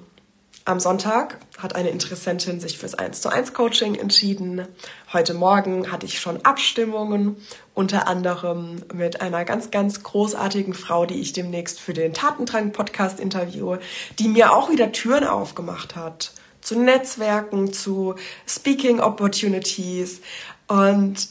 Am 0.66 0.82
Sonntag 0.82 1.38
hat 1.58 1.74
eine 1.74 1.90
Interessentin 1.90 2.60
sich 2.60 2.78
fürs 2.78 2.96
1 2.96 3.22
zu 3.22 3.30
1 3.30 3.54
Coaching 3.54 3.96
entschieden. 3.96 4.68
Heute 5.14 5.34
Morgen 5.34 5.90
hatte 5.90 6.06
ich 6.06 6.20
schon 6.20 6.44
Abstimmungen, 6.46 7.38
unter 7.74 8.08
anderem 8.08 8.84
mit 8.94 9.22
einer 9.22 9.46
ganz, 9.46 9.72
ganz 9.72 10.04
großartigen 10.04 10.74
Frau, 10.74 11.06
die 11.06 11.22
ich 11.22 11.32
demnächst 11.32 11.80
für 11.80 11.94
den 11.94 12.14
Tatendrang 12.14 12.74
Podcast 12.74 13.22
interviewe, 13.22 13.80
die 14.20 14.28
mir 14.28 14.52
auch 14.52 14.70
wieder 14.70 14.92
Türen 14.92 15.24
aufgemacht 15.24 15.96
hat 15.96 16.34
zu 16.70 16.80
Netzwerken, 16.80 17.74
zu 17.74 18.14
Speaking 18.46 19.00
Opportunities. 19.00 20.22
Und 20.68 21.28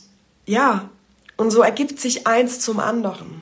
ja, 0.46 0.90
und 1.36 1.52
so 1.52 1.62
ergibt 1.62 2.00
sich 2.00 2.26
eins 2.26 2.58
zum 2.58 2.80
anderen. 2.80 3.40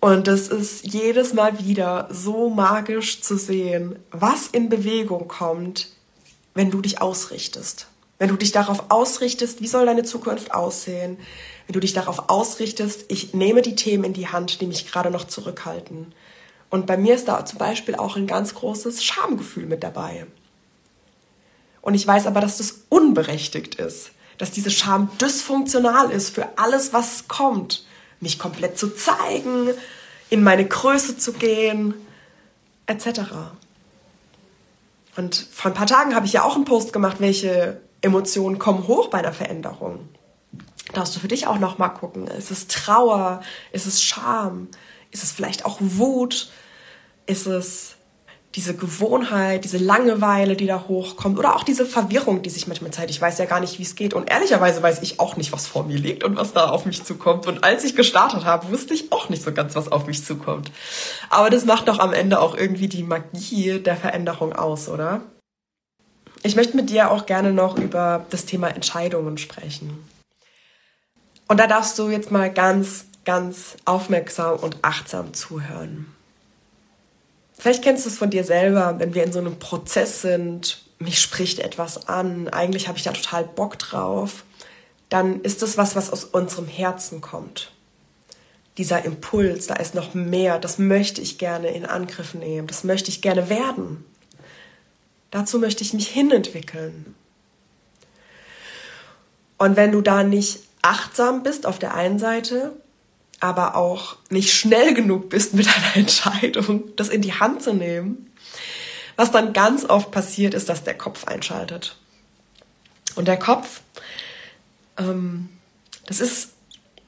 Und 0.00 0.26
es 0.26 0.48
ist 0.48 0.84
jedes 0.84 1.34
Mal 1.34 1.64
wieder 1.64 2.08
so 2.10 2.50
magisch 2.50 3.22
zu 3.22 3.36
sehen, 3.36 4.00
was 4.10 4.48
in 4.48 4.68
Bewegung 4.68 5.28
kommt, 5.28 5.92
wenn 6.54 6.72
du 6.72 6.80
dich 6.80 7.00
ausrichtest. 7.00 7.86
Wenn 8.18 8.28
du 8.28 8.36
dich 8.36 8.50
darauf 8.50 8.86
ausrichtest, 8.88 9.60
wie 9.60 9.68
soll 9.68 9.86
deine 9.86 10.02
Zukunft 10.02 10.52
aussehen? 10.52 11.16
Wenn 11.68 11.74
du 11.74 11.80
dich 11.80 11.92
darauf 11.92 12.28
ausrichtest, 12.28 13.04
ich 13.06 13.34
nehme 13.34 13.62
die 13.62 13.76
Themen 13.76 14.02
in 14.02 14.14
die 14.14 14.26
Hand, 14.26 14.60
die 14.60 14.66
mich 14.66 14.90
gerade 14.90 15.12
noch 15.12 15.28
zurückhalten. 15.28 16.12
Und 16.70 16.86
bei 16.86 16.96
mir 16.96 17.14
ist 17.14 17.28
da 17.28 17.44
zum 17.44 17.60
Beispiel 17.60 17.94
auch 17.94 18.16
ein 18.16 18.26
ganz 18.26 18.56
großes 18.56 19.04
Schamgefühl 19.04 19.66
mit 19.66 19.84
dabei. 19.84 20.26
Und 21.82 21.94
ich 21.94 22.06
weiß 22.06 22.26
aber, 22.26 22.40
dass 22.40 22.58
das 22.58 22.82
unberechtigt 22.88 23.76
ist, 23.76 24.12
dass 24.38 24.50
diese 24.50 24.70
Scham 24.70 25.10
dysfunktional 25.20 26.10
ist 26.10 26.34
für 26.34 26.58
alles, 26.58 26.92
was 26.92 27.28
kommt. 27.28 27.84
Mich 28.20 28.38
komplett 28.38 28.78
zu 28.78 28.94
zeigen, 28.94 29.70
in 30.28 30.42
meine 30.42 30.66
Größe 30.66 31.16
zu 31.16 31.32
gehen, 31.32 31.94
etc. 32.86 33.20
Und 35.16 35.46
vor 35.52 35.70
ein 35.70 35.74
paar 35.74 35.86
Tagen 35.86 36.14
habe 36.14 36.26
ich 36.26 36.32
ja 36.32 36.42
auch 36.42 36.56
einen 36.56 36.64
Post 36.64 36.92
gemacht, 36.92 37.16
welche 37.18 37.80
Emotionen 38.02 38.58
kommen 38.58 38.86
hoch 38.86 39.08
bei 39.08 39.18
einer 39.18 39.32
Veränderung. 39.32 40.08
Darfst 40.92 41.14
du 41.14 41.20
für 41.20 41.28
dich 41.28 41.46
auch 41.46 41.58
noch 41.58 41.78
mal 41.78 41.88
gucken. 41.88 42.26
Ist 42.26 42.50
es 42.50 42.66
Trauer? 42.66 43.42
Ist 43.72 43.86
es 43.86 44.02
Scham? 44.02 44.68
Ist 45.10 45.22
es 45.22 45.32
vielleicht 45.32 45.64
auch 45.64 45.78
Wut? 45.80 46.50
Ist 47.26 47.46
es 47.46 47.96
diese 48.56 48.74
Gewohnheit, 48.74 49.62
diese 49.64 49.78
Langeweile, 49.78 50.56
die 50.56 50.66
da 50.66 50.84
hochkommt 50.88 51.38
oder 51.38 51.54
auch 51.54 51.62
diese 51.62 51.86
Verwirrung, 51.86 52.42
die 52.42 52.50
sich 52.50 52.66
manchmal 52.66 52.90
zeigt. 52.90 53.10
Ich 53.10 53.20
weiß 53.20 53.38
ja 53.38 53.44
gar 53.44 53.60
nicht, 53.60 53.78
wie 53.78 53.84
es 53.84 53.94
geht 53.94 54.12
und 54.12 54.28
ehrlicherweise 54.28 54.82
weiß 54.82 55.02
ich 55.02 55.20
auch 55.20 55.36
nicht, 55.36 55.52
was 55.52 55.68
vor 55.68 55.84
mir 55.84 55.98
liegt 55.98 56.24
und 56.24 56.36
was 56.36 56.52
da 56.52 56.68
auf 56.68 56.84
mich 56.84 57.04
zukommt. 57.04 57.46
Und 57.46 57.62
als 57.62 57.84
ich 57.84 57.94
gestartet 57.94 58.44
habe, 58.44 58.70
wusste 58.70 58.92
ich 58.92 59.12
auch 59.12 59.28
nicht 59.28 59.44
so 59.44 59.52
ganz, 59.52 59.76
was 59.76 59.92
auf 59.92 60.06
mich 60.06 60.24
zukommt. 60.24 60.72
Aber 61.28 61.48
das 61.48 61.64
macht 61.64 61.86
doch 61.86 62.00
am 62.00 62.12
Ende 62.12 62.40
auch 62.40 62.56
irgendwie 62.56 62.88
die 62.88 63.04
Magie 63.04 63.78
der 63.78 63.96
Veränderung 63.96 64.52
aus, 64.52 64.88
oder? 64.88 65.20
Ich 66.42 66.56
möchte 66.56 66.76
mit 66.76 66.90
dir 66.90 67.12
auch 67.12 67.26
gerne 67.26 67.52
noch 67.52 67.76
über 67.76 68.26
das 68.30 68.46
Thema 68.46 68.68
Entscheidungen 68.68 69.38
sprechen. 69.38 70.02
Und 71.46 71.60
da 71.60 71.68
darfst 71.68 71.98
du 71.98 72.08
jetzt 72.08 72.32
mal 72.32 72.52
ganz, 72.52 73.04
ganz 73.24 73.76
aufmerksam 73.84 74.58
und 74.58 74.78
achtsam 74.82 75.34
zuhören. 75.34 76.06
Vielleicht 77.60 77.84
kennst 77.84 78.06
du 78.06 78.08
es 78.08 78.16
von 78.16 78.30
dir 78.30 78.42
selber, 78.42 78.94
wenn 79.00 79.12
wir 79.12 79.22
in 79.22 79.32
so 79.32 79.38
einem 79.38 79.58
Prozess 79.58 80.22
sind, 80.22 80.82
mich 80.98 81.20
spricht 81.20 81.58
etwas 81.58 82.08
an, 82.08 82.48
eigentlich 82.48 82.88
habe 82.88 82.96
ich 82.96 83.04
da 83.04 83.12
total 83.12 83.44
Bock 83.44 83.78
drauf, 83.78 84.44
dann 85.10 85.42
ist 85.42 85.60
das 85.60 85.76
was, 85.76 85.94
was 85.94 86.10
aus 86.10 86.24
unserem 86.24 86.66
Herzen 86.66 87.20
kommt. 87.20 87.70
Dieser 88.78 89.04
Impuls, 89.04 89.66
da 89.66 89.74
ist 89.74 89.94
noch 89.94 90.14
mehr, 90.14 90.58
das 90.58 90.78
möchte 90.78 91.20
ich 91.20 91.36
gerne 91.36 91.68
in 91.68 91.84
Angriff 91.84 92.32
nehmen, 92.32 92.66
das 92.66 92.82
möchte 92.82 93.10
ich 93.10 93.20
gerne 93.20 93.50
werden. 93.50 94.06
Dazu 95.30 95.58
möchte 95.58 95.84
ich 95.84 95.92
mich 95.92 96.08
hinentwickeln. 96.08 97.14
Und 99.58 99.76
wenn 99.76 99.92
du 99.92 100.00
da 100.00 100.22
nicht 100.22 100.60
achtsam 100.80 101.42
bist 101.42 101.66
auf 101.66 101.78
der 101.78 101.92
einen 101.92 102.18
Seite 102.18 102.72
aber 103.40 103.74
auch 103.74 104.16
nicht 104.28 104.52
schnell 104.52 104.94
genug 104.94 105.30
bist 105.30 105.54
mit 105.54 105.66
einer 105.76 105.96
Entscheidung, 105.96 106.94
das 106.96 107.08
in 107.08 107.22
die 107.22 107.34
Hand 107.34 107.62
zu 107.62 107.72
nehmen, 107.72 108.30
was 109.16 109.32
dann 109.32 109.52
ganz 109.52 109.84
oft 109.84 110.10
passiert, 110.10 110.54
ist, 110.54 110.68
dass 110.68 110.84
der 110.84 110.96
Kopf 110.96 111.24
einschaltet. 111.24 111.96
Und 113.16 113.26
der 113.28 113.38
Kopf, 113.38 113.80
ähm, 114.96 115.48
das 116.06 116.20
ist 116.20 116.50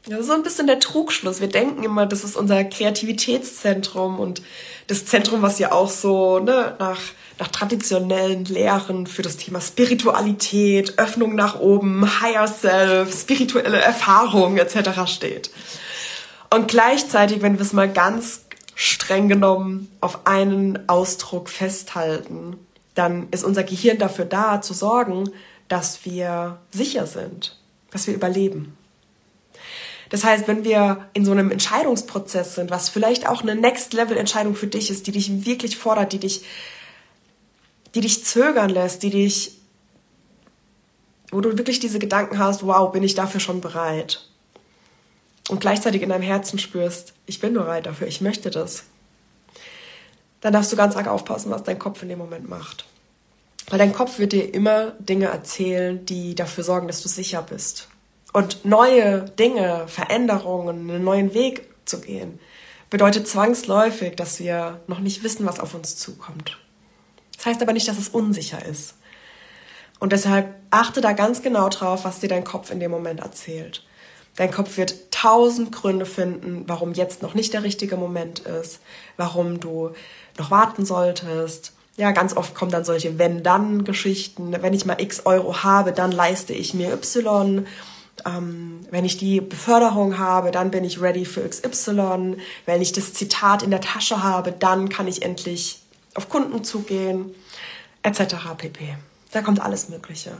das 0.08 0.20
ist 0.20 0.26
so 0.26 0.32
ein 0.32 0.42
bisschen 0.42 0.66
der 0.66 0.80
Trugschluss. 0.80 1.40
Wir 1.40 1.48
denken 1.48 1.84
immer, 1.84 2.06
das 2.06 2.24
ist 2.24 2.36
unser 2.36 2.64
Kreativitätszentrum 2.64 4.18
und 4.18 4.42
das 4.88 5.06
Zentrum, 5.06 5.42
was 5.42 5.60
ja 5.60 5.70
auch 5.70 5.88
so 5.88 6.40
ne, 6.40 6.74
nach, 6.80 6.98
nach 7.38 7.48
traditionellen 7.48 8.44
Lehren 8.46 9.06
für 9.06 9.22
das 9.22 9.36
Thema 9.36 9.60
Spiritualität, 9.60 10.98
Öffnung 10.98 11.36
nach 11.36 11.60
oben, 11.60 12.20
Higher 12.20 12.48
Self, 12.48 13.16
spirituelle 13.16 13.80
Erfahrung 13.80 14.56
etc. 14.56 15.06
steht. 15.06 15.50
Und 16.52 16.68
gleichzeitig, 16.68 17.40
wenn 17.40 17.54
wir 17.54 17.64
es 17.64 17.72
mal 17.72 17.90
ganz 17.90 18.42
streng 18.74 19.26
genommen 19.26 19.88
auf 20.02 20.26
einen 20.26 20.86
Ausdruck 20.86 21.48
festhalten, 21.48 22.58
dann 22.94 23.28
ist 23.30 23.42
unser 23.42 23.64
Gehirn 23.64 23.96
dafür 23.96 24.26
da, 24.26 24.60
zu 24.60 24.74
sorgen, 24.74 25.30
dass 25.68 26.04
wir 26.04 26.58
sicher 26.70 27.06
sind, 27.06 27.58
dass 27.90 28.06
wir 28.06 28.12
überleben. 28.12 28.76
Das 30.10 30.24
heißt, 30.24 30.46
wenn 30.46 30.62
wir 30.62 31.08
in 31.14 31.24
so 31.24 31.32
einem 31.32 31.50
Entscheidungsprozess 31.50 32.56
sind, 32.56 32.70
was 32.70 32.90
vielleicht 32.90 33.26
auch 33.26 33.40
eine 33.40 33.54
Next-Level-Entscheidung 33.54 34.54
für 34.54 34.66
dich 34.66 34.90
ist, 34.90 35.06
die 35.06 35.12
dich 35.12 35.46
wirklich 35.46 35.78
fordert, 35.78 36.12
die 36.12 36.18
dich, 36.18 36.44
die 37.94 38.02
dich 38.02 38.26
zögern 38.26 38.68
lässt, 38.68 39.02
die 39.02 39.10
dich, 39.10 39.58
wo 41.30 41.40
du 41.40 41.56
wirklich 41.56 41.80
diese 41.80 41.98
Gedanken 41.98 42.38
hast, 42.38 42.66
wow, 42.66 42.92
bin 42.92 43.02
ich 43.02 43.14
dafür 43.14 43.40
schon 43.40 43.62
bereit? 43.62 44.28
Und 45.48 45.60
gleichzeitig 45.60 46.02
in 46.02 46.08
deinem 46.08 46.22
Herzen 46.22 46.58
spürst, 46.58 47.14
ich 47.26 47.40
bin 47.40 47.54
bereit 47.54 47.86
dafür, 47.86 48.06
ich 48.06 48.20
möchte 48.20 48.50
das, 48.50 48.84
dann 50.40 50.52
darfst 50.52 50.72
du 50.72 50.76
ganz 50.76 50.96
arg 50.96 51.08
aufpassen, 51.08 51.50
was 51.50 51.62
dein 51.62 51.78
Kopf 51.78 52.02
in 52.02 52.08
dem 52.08 52.18
Moment 52.18 52.48
macht. 52.48 52.86
Weil 53.68 53.78
dein 53.78 53.92
Kopf 53.92 54.18
wird 54.18 54.32
dir 54.32 54.52
immer 54.52 54.92
Dinge 54.98 55.26
erzählen, 55.26 56.04
die 56.04 56.34
dafür 56.34 56.64
sorgen, 56.64 56.88
dass 56.88 57.02
du 57.02 57.08
sicher 57.08 57.42
bist. 57.42 57.88
Und 58.32 58.64
neue 58.64 59.22
Dinge, 59.38 59.84
Veränderungen, 59.88 60.90
einen 60.90 61.04
neuen 61.04 61.32
Weg 61.34 61.68
zu 61.84 62.00
gehen, 62.00 62.40
bedeutet 62.90 63.28
zwangsläufig, 63.28 64.16
dass 64.16 64.40
wir 64.40 64.80
noch 64.86 64.98
nicht 64.98 65.22
wissen, 65.22 65.46
was 65.46 65.60
auf 65.60 65.74
uns 65.74 65.96
zukommt. 65.96 66.58
Das 67.36 67.46
heißt 67.46 67.62
aber 67.62 67.72
nicht, 67.72 67.88
dass 67.88 67.98
es 67.98 68.08
unsicher 68.08 68.64
ist. 68.64 68.94
Und 69.98 70.12
deshalb 70.12 70.54
achte 70.70 71.00
da 71.00 71.12
ganz 71.12 71.42
genau 71.42 71.68
drauf, 71.68 72.04
was 72.04 72.20
dir 72.20 72.28
dein 72.28 72.44
Kopf 72.44 72.70
in 72.70 72.80
dem 72.80 72.90
Moment 72.90 73.20
erzählt. 73.20 73.84
Dein 74.36 74.50
Kopf 74.50 74.76
wird 74.76 75.10
tausend 75.10 75.72
Gründe 75.72 76.06
finden, 76.06 76.64
warum 76.66 76.94
jetzt 76.94 77.22
noch 77.22 77.34
nicht 77.34 77.52
der 77.52 77.62
richtige 77.62 77.96
Moment 77.96 78.40
ist, 78.40 78.80
warum 79.16 79.60
du 79.60 79.90
noch 80.38 80.50
warten 80.50 80.86
solltest. 80.86 81.72
Ja, 81.96 82.12
ganz 82.12 82.34
oft 82.34 82.54
kommen 82.54 82.70
dann 82.70 82.84
solche 82.84 83.18
Wenn-Dann-Geschichten. 83.18 84.56
Wenn 84.62 84.72
ich 84.72 84.86
mal 84.86 85.00
x 85.00 85.26
Euro 85.26 85.62
habe, 85.62 85.92
dann 85.92 86.10
leiste 86.10 86.54
ich 86.54 86.72
mir 86.72 86.92
Y. 86.92 87.66
Ähm, 88.24 88.80
wenn 88.90 89.04
ich 89.04 89.18
die 89.18 89.42
Beförderung 89.42 90.18
habe, 90.18 90.50
dann 90.50 90.70
bin 90.70 90.84
ich 90.84 91.02
ready 91.02 91.26
für 91.26 91.46
XY. 91.46 92.36
Wenn 92.64 92.80
ich 92.80 92.92
das 92.92 93.12
Zitat 93.12 93.62
in 93.62 93.70
der 93.70 93.82
Tasche 93.82 94.22
habe, 94.22 94.52
dann 94.52 94.88
kann 94.88 95.06
ich 95.06 95.22
endlich 95.22 95.82
auf 96.14 96.30
Kunden 96.30 96.64
zugehen, 96.64 97.34
etc. 98.02 98.36
pp. 98.56 98.96
Da 99.32 99.42
kommt 99.42 99.60
alles 99.60 99.90
Mögliche. 99.90 100.32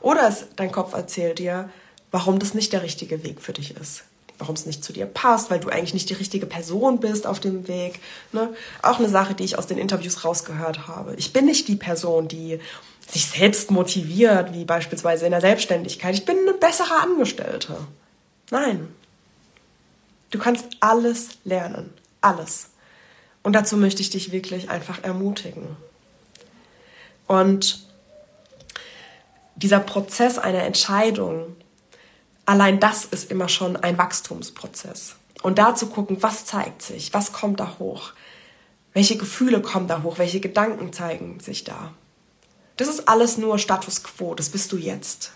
Oder 0.00 0.28
es, 0.28 0.46
dein 0.56 0.72
Kopf 0.72 0.94
erzählt 0.94 1.38
dir, 1.38 1.68
warum 2.12 2.38
das 2.38 2.54
nicht 2.54 2.72
der 2.72 2.82
richtige 2.82 3.24
Weg 3.24 3.40
für 3.40 3.52
dich 3.52 3.74
ist. 3.76 4.04
Warum 4.38 4.54
es 4.54 4.66
nicht 4.66 4.84
zu 4.84 4.92
dir 4.92 5.06
passt, 5.06 5.50
weil 5.50 5.60
du 5.60 5.68
eigentlich 5.68 5.94
nicht 5.94 6.10
die 6.10 6.14
richtige 6.14 6.46
Person 6.46 7.00
bist 7.00 7.26
auf 7.26 7.40
dem 7.40 7.66
Weg. 7.68 8.00
Ne? 8.32 8.54
Auch 8.82 8.98
eine 8.98 9.08
Sache, 9.08 9.34
die 9.34 9.44
ich 9.44 9.58
aus 9.58 9.66
den 9.66 9.78
Interviews 9.78 10.24
rausgehört 10.24 10.86
habe. 10.86 11.14
Ich 11.16 11.32
bin 11.32 11.46
nicht 11.46 11.68
die 11.68 11.76
Person, 11.76 12.28
die 12.28 12.60
sich 13.08 13.26
selbst 13.26 13.70
motiviert, 13.70 14.54
wie 14.54 14.64
beispielsweise 14.64 15.24
in 15.26 15.32
der 15.32 15.40
Selbstständigkeit. 15.40 16.14
Ich 16.14 16.24
bin 16.24 16.38
eine 16.38 16.54
bessere 16.54 16.94
Angestellte. 17.02 17.76
Nein. 18.50 18.88
Du 20.30 20.38
kannst 20.38 20.64
alles 20.80 21.30
lernen. 21.44 21.92
Alles. 22.20 22.70
Und 23.42 23.54
dazu 23.54 23.76
möchte 23.76 24.02
ich 24.02 24.10
dich 24.10 24.32
wirklich 24.32 24.70
einfach 24.70 25.02
ermutigen. 25.02 25.76
Und 27.26 27.86
dieser 29.56 29.80
Prozess 29.80 30.38
einer 30.38 30.62
Entscheidung, 30.62 31.56
allein 32.52 32.80
das 32.80 33.06
ist 33.06 33.30
immer 33.30 33.48
schon 33.48 33.76
ein 33.76 33.96
Wachstumsprozess. 33.96 35.16
Und 35.42 35.58
da 35.58 35.74
zu 35.74 35.86
gucken, 35.86 36.22
was 36.22 36.44
zeigt 36.44 36.82
sich, 36.82 37.14
was 37.14 37.32
kommt 37.32 37.60
da 37.60 37.76
hoch, 37.78 38.12
welche 38.92 39.16
Gefühle 39.16 39.62
kommen 39.62 39.88
da 39.88 40.02
hoch, 40.02 40.18
welche 40.18 40.38
Gedanken 40.38 40.92
zeigen 40.92 41.40
sich 41.40 41.64
da. 41.64 41.94
Das 42.76 42.88
ist 42.88 43.08
alles 43.08 43.38
nur 43.38 43.58
Status 43.58 44.02
quo, 44.02 44.34
das 44.34 44.50
bist 44.50 44.70
du 44.70 44.76
jetzt. 44.76 45.32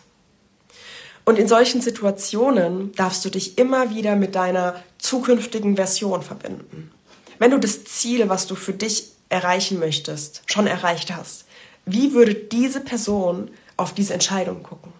Und 1.24 1.38
in 1.38 1.48
solchen 1.48 1.80
Situationen 1.80 2.92
darfst 2.92 3.24
du 3.24 3.30
dich 3.30 3.56
immer 3.56 3.90
wieder 3.90 4.14
mit 4.14 4.34
deiner 4.34 4.84
zukünftigen 4.98 5.76
Version 5.76 6.22
verbinden. 6.22 6.92
Wenn 7.38 7.50
du 7.50 7.58
das 7.58 7.84
Ziel, 7.84 8.28
was 8.28 8.46
du 8.46 8.56
für 8.56 8.74
dich 8.74 9.12
erreichen 9.30 9.78
möchtest, 9.78 10.42
schon 10.46 10.66
erreicht 10.66 11.16
hast, 11.16 11.46
wie 11.86 12.12
würde 12.12 12.34
diese 12.34 12.80
Person 12.80 13.50
auf 13.78 13.94
diese 13.94 14.12
Entscheidung 14.12 14.62
gucken? 14.62 14.92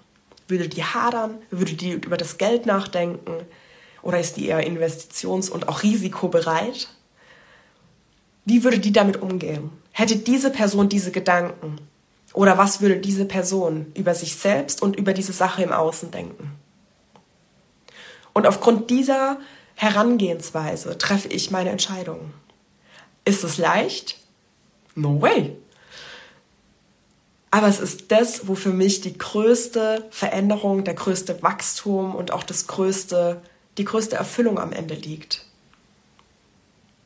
Würde 0.49 0.69
die 0.69 0.85
hadern? 0.85 1.39
Würde 1.51 1.75
die 1.75 1.93
über 1.93 2.17
das 2.17 2.39
Geld 2.39 2.67
nachdenken? 2.67 3.33
Oder 4.03 4.21
ist 4.21 4.37
die 4.37 4.47
eher 4.47 4.67
investitions- 4.67 5.51
und 5.51 5.69
auch 5.69 5.83
risikobereit? 5.83 6.89
Wie 8.45 8.63
würde 8.63 8.79
die 8.79 8.93
damit 8.93 9.21
umgehen? 9.21 9.71
Hätte 9.91 10.17
diese 10.17 10.51
Person 10.51 10.89
diese 10.89 11.11
Gedanken? 11.11 11.79
Oder 12.33 12.59
was 12.59 12.81
würde 12.81 12.99
diese 12.99 13.25
Person 13.25 13.93
über 13.95 14.15
sich 14.15 14.37
selbst 14.37 14.83
und 14.83 14.95
über 14.95 15.13
diese 15.13 15.33
Sache 15.33 15.63
im 15.63 15.73
Außen 15.73 16.11
denken? 16.11 16.53
Und 18.33 18.47
aufgrund 18.47 18.91
dieser 18.91 19.39
Herangehensweise 19.75 20.99
treffe 20.99 21.29
ich 21.29 21.51
meine 21.51 21.71
Entscheidungen. 21.71 22.33
Ist 23.25 23.43
es 23.43 23.59
leicht? 23.59 24.19
No 24.95 25.21
way. 25.21 25.57
Aber 27.51 27.69
es 27.69 27.81
ist 27.81 28.11
das, 28.13 28.49
wo 28.49 28.55
für 28.55 28.71
mich 28.71 29.01
die 29.01 29.17
größte 29.17 30.05
Veränderung, 30.11 30.85
der 30.85 30.95
größte 30.95 31.43
Wachstum 31.43 32.15
und 32.15 32.33
auch 32.33 32.43
das 32.43 32.67
größte, 32.67 33.41
die 33.79 33.85
größte 33.85 34.17
Erfüllung 34.17 34.59
am 34.59 34.73
Ende 34.73 34.95
liegt. 34.95 35.47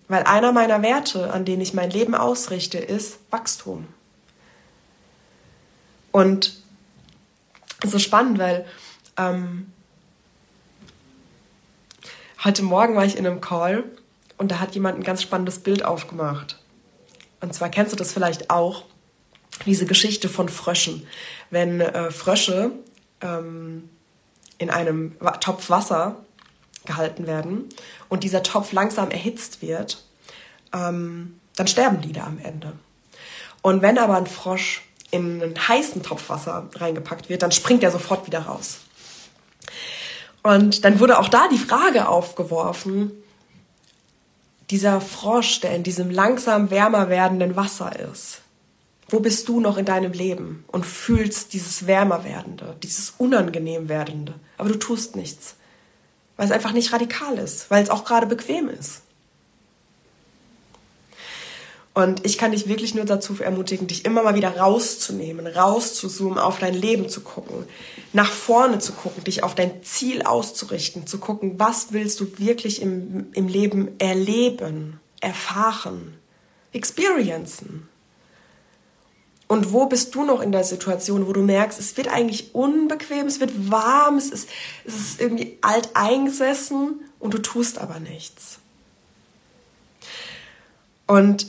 Weil 0.09 0.25
einer 0.25 0.53
meiner 0.53 0.83
Werte, 0.83 1.33
an 1.33 1.45
denen 1.45 1.63
ich 1.63 1.75
mein 1.75 1.91
Leben 1.91 2.15
ausrichte, 2.15 2.79
ist 2.79 3.19
Wachstum. 3.31 3.87
Und 6.11 6.61
so 7.85 7.99
spannend, 7.99 8.39
weil 8.39 8.67
ähm, 9.17 9.73
heute 12.43 12.63
Morgen 12.63 12.97
war 12.97 13.05
ich 13.05 13.17
in 13.17 13.27
einem 13.27 13.41
Call 13.41 13.85
und 14.37 14.51
da 14.51 14.59
hat 14.59 14.75
jemand 14.75 14.99
ein 14.99 15.05
ganz 15.05 15.23
spannendes 15.23 15.61
Bild 15.61 15.85
aufgemacht. 15.85 16.59
Und 17.41 17.55
zwar 17.55 17.69
kennst 17.69 17.93
du 17.93 17.97
das 17.97 18.13
vielleicht 18.13 18.51
auch, 18.51 18.85
diese 19.67 19.87
Geschichte 19.87 20.29
von 20.29 20.49
Fröschen. 20.49 21.07
Wenn 21.51 21.81
äh, 21.81 22.11
Frösche 22.11 22.73
ähm, 23.21 23.89
in 24.59 24.71
einem 24.71 25.17
Topf 25.41 25.71
Wasser 25.71 26.17
gehalten 26.85 27.27
werden 27.27 27.69
und 28.09 28.25
dieser 28.25 28.43
Topf 28.43 28.73
langsam 28.73 29.11
erhitzt 29.11 29.63
wird, 29.63 30.05
ähm, 30.73 31.41
dann 31.57 31.67
sterben 31.67 32.01
die 32.01 32.13
da 32.13 32.25
am 32.25 32.39
Ende. 32.39 32.73
Und 33.63 33.83
wenn 33.83 33.99
aber 33.99 34.17
ein 34.17 34.27
Frosch 34.27 34.83
in 35.11 35.43
einen 35.43 35.69
heißen 35.69 36.03
Topf 36.03 36.29
Wasser 36.29 36.69
reingepackt 36.75 37.29
wird, 37.29 37.43
dann 37.43 37.53
springt 37.53 37.83
er 37.83 37.91
sofort 37.91 38.27
wieder 38.27 38.41
raus. 38.41 38.81
Und 40.43 40.85
dann 40.85 41.01
wurde 41.01 41.19
auch 41.19 41.29
da 41.29 41.49
die 41.49 41.59
Frage 41.59 42.09
aufgeworfen, 42.09 43.13
dieser 44.71 45.01
Frosch, 45.01 45.61
der 45.61 45.75
in 45.75 45.83
diesem 45.83 46.11
langsam 46.11 46.71
wärmer 46.71 47.09
werdenden 47.09 47.57
Wasser 47.57 47.99
ist, 47.99 48.41
wo 49.11 49.21
bist 49.21 49.49
du 49.49 49.61
noch 49.61 49.77
in 49.77 49.85
deinem 49.85 50.13
Leben? 50.13 50.65
Und 50.69 50.87
fühlst 50.87 51.53
dieses 51.53 51.87
wärmer 51.87 52.25
werdende, 52.25 52.77
dieses 52.83 53.15
unangenehm 53.19 53.89
werdende, 53.89 54.35
aber 54.57 54.71
du 54.71 54.79
tust 54.79 55.17
nichts, 55.17 55.57
weil 56.37 56.47
es 56.47 56.53
einfach 56.53 56.73
nicht 56.73 56.93
radikal 56.93 57.39
ist, 57.39 57.71
weil 57.71 57.83
es 57.83 57.91
auch 57.91 58.05
gerade 58.05 58.27
bequem 58.27 58.69
ist. 58.69 59.03
Und 61.93 62.25
ich 62.25 62.39
kann 62.39 62.53
dich 62.53 62.69
wirklich 62.69 62.95
nur 62.95 63.05
dazu 63.05 63.37
ermutigen, 63.43 63.89
dich 63.89 64.05
immer 64.05 64.23
mal 64.23 64.37
wieder 64.37 64.57
rauszunehmen, 64.57 65.47
rauszuzoomen, 65.47 66.39
auf 66.39 66.59
dein 66.59 66.73
Leben 66.73 67.09
zu 67.09 67.21
gucken, 67.21 67.65
nach 68.13 68.31
vorne 68.31 68.79
zu 68.79 68.93
gucken, 68.93 69.25
dich 69.25 69.43
auf 69.43 69.55
dein 69.55 69.83
Ziel 69.83 70.23
auszurichten, 70.23 71.07
zu 71.07 71.19
gucken, 71.19 71.59
was 71.59 71.93
willst 71.93 72.21
du 72.21 72.39
wirklich 72.39 72.81
im, 72.81 73.27
im 73.35 73.49
Leben 73.49 73.99
erleben, 73.99 75.01
erfahren, 75.21 76.15
experiencen. 76.73 77.90
Und 79.51 79.73
wo 79.73 79.87
bist 79.87 80.15
du 80.15 80.23
noch 80.23 80.43
in 80.43 80.53
der 80.53 80.63
Situation, 80.63 81.27
wo 81.27 81.33
du 81.33 81.43
merkst, 81.43 81.81
es 81.81 81.97
wird 81.97 82.07
eigentlich 82.07 82.55
unbequem, 82.55 83.27
es 83.27 83.41
wird 83.41 83.51
warm, 83.69 84.17
es 84.17 84.31
ist, 84.31 84.49
es 84.85 84.95
ist 84.95 85.21
irgendwie 85.21 85.59
alt 85.61 85.89
eingesessen 85.95 87.01
und 87.19 87.35
du 87.35 87.39
tust 87.39 87.79
aber 87.79 87.99
nichts. 87.99 88.61
Und 91.09 91.49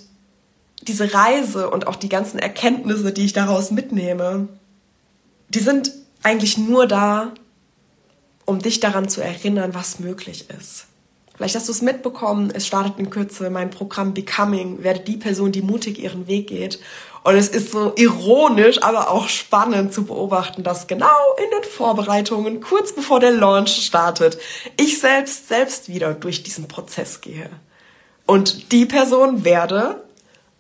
diese 0.81 1.13
Reise 1.13 1.69
und 1.69 1.85
auch 1.85 1.95
die 1.95 2.09
ganzen 2.09 2.39
Erkenntnisse, 2.39 3.13
die 3.13 3.23
ich 3.23 3.33
daraus 3.33 3.69
mitnehme, 3.69 4.47
die 5.49 5.59
sind 5.59 5.91
eigentlich 6.23 6.57
nur 6.57 6.87
da, 6.87 7.35
um 8.45 8.57
dich 8.57 8.79
daran 8.79 9.09
zu 9.09 9.21
erinnern, 9.21 9.75
was 9.75 9.99
möglich 9.99 10.49
ist. 10.49 10.87
Vielleicht 11.41 11.56
hast 11.56 11.69
du 11.69 11.71
es 11.71 11.82
mitbekommen, 11.82 12.51
es 12.54 12.67
startet 12.67 12.99
in 12.99 13.10
Kürze 13.10 13.49
mein 13.49 13.71
Programm 13.71 14.13
Becoming, 14.13 14.84
werde 14.84 14.99
die 14.99 15.17
Person, 15.17 15.51
die 15.51 15.63
mutig 15.63 15.97
ihren 15.97 16.27
Weg 16.27 16.45
geht. 16.45 16.80
Und 17.23 17.34
es 17.34 17.47
ist 17.47 17.71
so 17.71 17.93
ironisch, 17.95 18.84
aber 18.84 19.10
auch 19.10 19.27
spannend 19.27 19.91
zu 19.91 20.06
beobachten, 20.06 20.62
dass 20.62 20.86
genau 20.86 21.08
in 21.43 21.49
den 21.49 21.67
Vorbereitungen, 21.67 22.62
kurz 22.62 22.93
bevor 22.93 23.19
der 23.19 23.32
Launch 23.32 23.71
startet, 23.84 24.38
ich 24.77 24.99
selbst, 24.99 25.47
selbst 25.47 25.89
wieder 25.89 26.13
durch 26.13 26.43
diesen 26.43 26.67
Prozess 26.67 27.21
gehe. 27.21 27.49
Und 28.27 28.71
die 28.71 28.86
Person 28.86 29.43
werde 29.43 30.04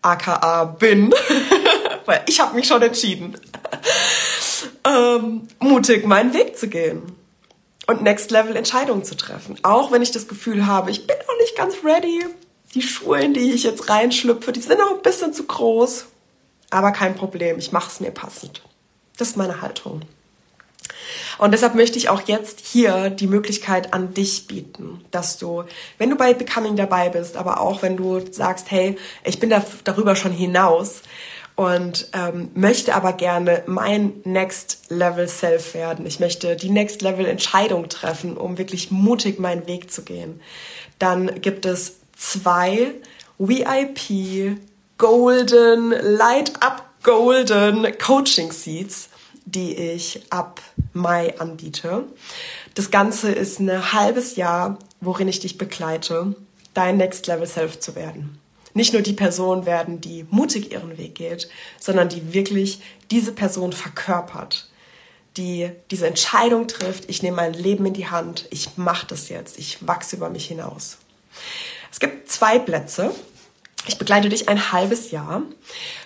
aka 0.01 0.65
bin, 0.65 1.13
weil 2.07 2.23
ich 2.25 2.39
habe 2.39 2.55
mich 2.55 2.65
schon 2.65 2.81
entschieden, 2.81 3.37
ähm, 4.83 5.47
mutig 5.59 6.07
meinen 6.07 6.33
Weg 6.33 6.57
zu 6.57 6.69
gehen 6.69 7.20
und 7.91 8.01
Next 8.01 8.31
Level 8.31 8.55
Entscheidungen 8.55 9.03
zu 9.03 9.15
treffen. 9.15 9.57
Auch 9.63 9.91
wenn 9.91 10.01
ich 10.01 10.11
das 10.11 10.27
Gefühl 10.27 10.65
habe, 10.65 10.91
ich 10.91 11.05
bin 11.07 11.17
noch 11.27 11.37
nicht 11.39 11.55
ganz 11.55 11.75
ready. 11.83 12.25
Die 12.73 12.81
Schuhe, 12.81 13.19
in 13.19 13.33
die 13.33 13.51
ich 13.51 13.63
jetzt 13.63 13.89
reinschlüpfe, 13.89 14.51
die 14.51 14.61
sind 14.61 14.79
noch 14.79 14.91
ein 14.91 15.01
bisschen 15.01 15.33
zu 15.33 15.43
groß. 15.43 16.05
Aber 16.69 16.91
kein 16.91 17.15
Problem, 17.15 17.59
ich 17.59 17.71
mache 17.71 17.89
es 17.89 17.99
mir 17.99 18.11
passend. 18.11 18.61
Das 19.17 19.29
ist 19.29 19.37
meine 19.37 19.61
Haltung. 19.61 20.01
Und 21.37 21.51
deshalb 21.51 21.75
möchte 21.75 21.97
ich 21.97 22.09
auch 22.09 22.21
jetzt 22.27 22.61
hier 22.61 23.09
die 23.09 23.27
Möglichkeit 23.27 23.93
an 23.93 24.13
dich 24.13 24.47
bieten, 24.47 25.03
dass 25.11 25.37
du, 25.37 25.63
wenn 25.97 26.09
du 26.09 26.15
bei 26.15 26.33
Becoming 26.33 26.75
dabei 26.75 27.09
bist, 27.09 27.35
aber 27.35 27.59
auch 27.59 27.81
wenn 27.81 27.97
du 27.97 28.21
sagst, 28.31 28.71
hey, 28.71 28.97
ich 29.25 29.39
bin 29.39 29.49
da, 29.49 29.63
darüber 29.83 30.15
schon 30.15 30.31
hinaus 30.31 31.01
und 31.55 32.07
ähm, 32.13 32.49
möchte 32.53 32.95
aber 32.95 33.13
gerne 33.13 33.63
mein 33.67 34.13
Next 34.23 34.89
Level 34.89 35.27
Self 35.27 35.73
werden. 35.73 36.05
Ich 36.05 36.19
möchte 36.19 36.55
die 36.55 36.69
Next 36.69 37.01
Level 37.01 37.25
Entscheidung 37.25 37.89
treffen, 37.89 38.37
um 38.37 38.57
wirklich 38.57 38.91
mutig 38.91 39.39
meinen 39.39 39.67
Weg 39.67 39.91
zu 39.91 40.03
gehen. 40.03 40.41
Dann 40.99 41.41
gibt 41.41 41.65
es 41.65 41.97
zwei 42.15 42.93
VIP 43.37 44.57
Golden 44.97 45.91
Light 45.91 46.53
Up 46.61 46.85
Golden 47.03 47.97
Coaching 47.97 48.51
Seats 48.51 49.09
die 49.45 49.75
ich 49.75 50.21
ab 50.29 50.61
Mai 50.93 51.37
anbiete. 51.39 52.05
Das 52.73 52.91
Ganze 52.91 53.31
ist 53.31 53.59
ein 53.59 53.93
halbes 53.93 54.35
Jahr, 54.35 54.77
worin 54.99 55.27
ich 55.27 55.39
dich 55.39 55.57
begleite, 55.57 56.35
dein 56.73 56.97
Next 56.97 57.27
Level 57.27 57.47
Self 57.47 57.79
zu 57.79 57.95
werden. 57.95 58.39
Nicht 58.73 58.93
nur 58.93 59.01
die 59.01 59.13
Person 59.13 59.65
werden, 59.65 60.01
die 60.01 60.25
mutig 60.29 60.71
ihren 60.71 60.97
Weg 60.97 61.15
geht, 61.15 61.49
sondern 61.79 62.09
die 62.09 62.33
wirklich 62.33 62.81
diese 63.09 63.31
Person 63.31 63.73
verkörpert, 63.73 64.69
die 65.37 65.71
diese 65.89 66.07
Entscheidung 66.07 66.67
trifft, 66.67 67.09
ich 67.09 67.23
nehme 67.23 67.37
mein 67.37 67.53
Leben 67.53 67.85
in 67.85 67.93
die 67.93 68.07
Hand, 68.07 68.47
ich 68.49 68.77
mache 68.77 69.07
das 69.07 69.29
jetzt, 69.29 69.57
ich 69.57 69.85
wachse 69.87 70.15
über 70.15 70.29
mich 70.29 70.47
hinaus. 70.47 70.97
Es 71.91 71.99
gibt 71.99 72.29
zwei 72.29 72.59
Plätze. 72.59 73.13
Ich 73.87 73.97
begleite 73.97 74.29
dich 74.29 74.47
ein 74.47 74.71
halbes 74.71 75.09
Jahr 75.09 75.41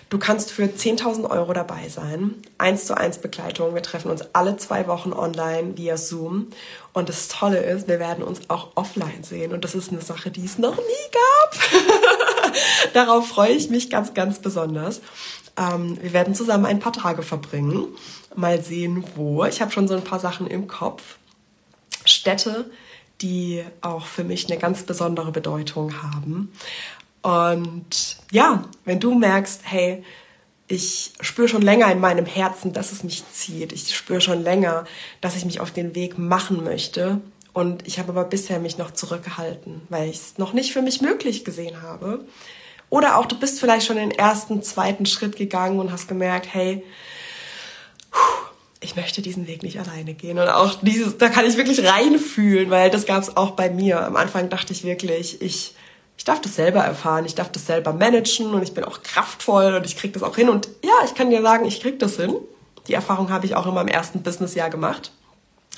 Du 0.08 0.18
kannst 0.18 0.52
für 0.52 0.62
10.000 0.62 1.28
Euro 1.28 1.52
dabei 1.52 1.88
sein. 1.88 2.36
Eins 2.58 2.86
zu 2.86 2.96
eins 2.96 3.18
Begleitung. 3.18 3.74
Wir 3.74 3.82
treffen 3.82 4.08
uns 4.08 4.22
alle 4.34 4.56
zwei 4.56 4.86
Wochen 4.86 5.12
online 5.12 5.76
via 5.76 5.96
Zoom. 5.96 6.50
Und 6.92 7.08
das 7.08 7.26
Tolle 7.26 7.58
ist, 7.58 7.88
wir 7.88 7.98
werden 7.98 8.22
uns 8.22 8.48
auch 8.48 8.70
offline 8.76 9.24
sehen. 9.24 9.52
Und 9.52 9.64
das 9.64 9.74
ist 9.74 9.90
eine 9.90 10.00
Sache, 10.00 10.30
die 10.30 10.44
es 10.44 10.58
noch 10.58 10.76
nie 10.76 11.10
gab. 11.12 11.56
Darauf 12.94 13.28
freue 13.28 13.52
ich 13.52 13.70
mich 13.70 13.90
ganz, 13.90 14.14
ganz 14.14 14.38
besonders. 14.38 15.00
Ähm, 15.56 15.98
wir 16.00 16.12
werden 16.12 16.34
zusammen 16.34 16.66
ein 16.66 16.80
paar 16.80 16.92
Tage 16.92 17.22
verbringen. 17.22 17.86
Mal 18.34 18.62
sehen, 18.62 19.04
wo. 19.14 19.44
Ich 19.44 19.60
habe 19.60 19.72
schon 19.72 19.88
so 19.88 19.94
ein 19.94 20.04
paar 20.04 20.20
Sachen 20.20 20.46
im 20.46 20.66
Kopf. 20.68 21.16
Städte, 22.04 22.70
die 23.20 23.64
auch 23.80 24.06
für 24.06 24.24
mich 24.24 24.48
eine 24.48 24.58
ganz 24.58 24.82
besondere 24.82 25.32
Bedeutung 25.32 26.02
haben. 26.02 26.52
Und 27.22 28.18
ja, 28.30 28.64
wenn 28.84 29.00
du 29.00 29.14
merkst, 29.14 29.62
hey, 29.64 30.04
ich 30.68 31.12
spüre 31.20 31.48
schon 31.48 31.62
länger 31.62 31.90
in 31.92 32.00
meinem 32.00 32.26
Herzen, 32.26 32.72
dass 32.72 32.92
es 32.92 33.04
mich 33.04 33.24
zieht. 33.32 33.72
Ich 33.72 33.96
spüre 33.96 34.20
schon 34.20 34.42
länger, 34.42 34.84
dass 35.20 35.36
ich 35.36 35.44
mich 35.44 35.60
auf 35.60 35.70
den 35.70 35.94
Weg 35.94 36.18
machen 36.18 36.64
möchte. 36.64 37.20
Und 37.56 37.88
ich 37.88 37.98
habe 37.98 38.10
aber 38.10 38.24
bisher 38.24 38.58
mich 38.58 38.76
noch 38.76 38.90
zurückgehalten, 38.90 39.80
weil 39.88 40.10
ich 40.10 40.16
es 40.16 40.36
noch 40.36 40.52
nicht 40.52 40.74
für 40.74 40.82
mich 40.82 41.00
möglich 41.00 41.42
gesehen 41.42 41.80
habe. 41.80 42.26
Oder 42.90 43.16
auch 43.16 43.24
du 43.24 43.38
bist 43.38 43.60
vielleicht 43.60 43.86
schon 43.86 43.96
den 43.96 44.10
ersten, 44.10 44.62
zweiten 44.62 45.06
Schritt 45.06 45.36
gegangen 45.36 45.80
und 45.80 45.90
hast 45.90 46.06
gemerkt, 46.06 46.52
hey, 46.52 46.84
ich 48.80 48.94
möchte 48.94 49.22
diesen 49.22 49.46
Weg 49.46 49.62
nicht 49.62 49.80
alleine 49.80 50.12
gehen. 50.12 50.38
Und 50.38 50.50
auch 50.50 50.74
dieses, 50.82 51.16
da 51.16 51.30
kann 51.30 51.46
ich 51.46 51.56
wirklich 51.56 51.82
reinfühlen, 51.82 52.68
weil 52.68 52.90
das 52.90 53.06
gab 53.06 53.22
es 53.22 53.38
auch 53.38 53.52
bei 53.52 53.70
mir. 53.70 54.04
Am 54.04 54.16
Anfang 54.16 54.50
dachte 54.50 54.74
ich 54.74 54.84
wirklich, 54.84 55.40
ich 55.40 55.74
ich 56.18 56.24
darf 56.24 56.42
das 56.42 56.56
selber 56.56 56.80
erfahren, 56.80 57.24
ich 57.24 57.36
darf 57.36 57.50
das 57.50 57.64
selber 57.64 57.94
managen 57.94 58.52
und 58.52 58.62
ich 58.62 58.74
bin 58.74 58.84
auch 58.84 59.02
kraftvoll 59.02 59.76
und 59.76 59.86
ich 59.86 59.96
kriege 59.96 60.12
das 60.12 60.22
auch 60.22 60.36
hin. 60.36 60.50
Und 60.50 60.68
ja, 60.84 61.06
ich 61.06 61.14
kann 61.14 61.30
dir 61.30 61.40
sagen, 61.40 61.64
ich 61.64 61.80
kriege 61.80 61.96
das 61.96 62.16
hin. 62.16 62.36
Die 62.86 62.92
Erfahrung 62.92 63.30
habe 63.30 63.46
ich 63.46 63.54
auch 63.54 63.66
in 63.66 63.72
meinem 63.72 63.88
ersten 63.88 64.22
Businessjahr 64.22 64.68
gemacht. 64.68 65.10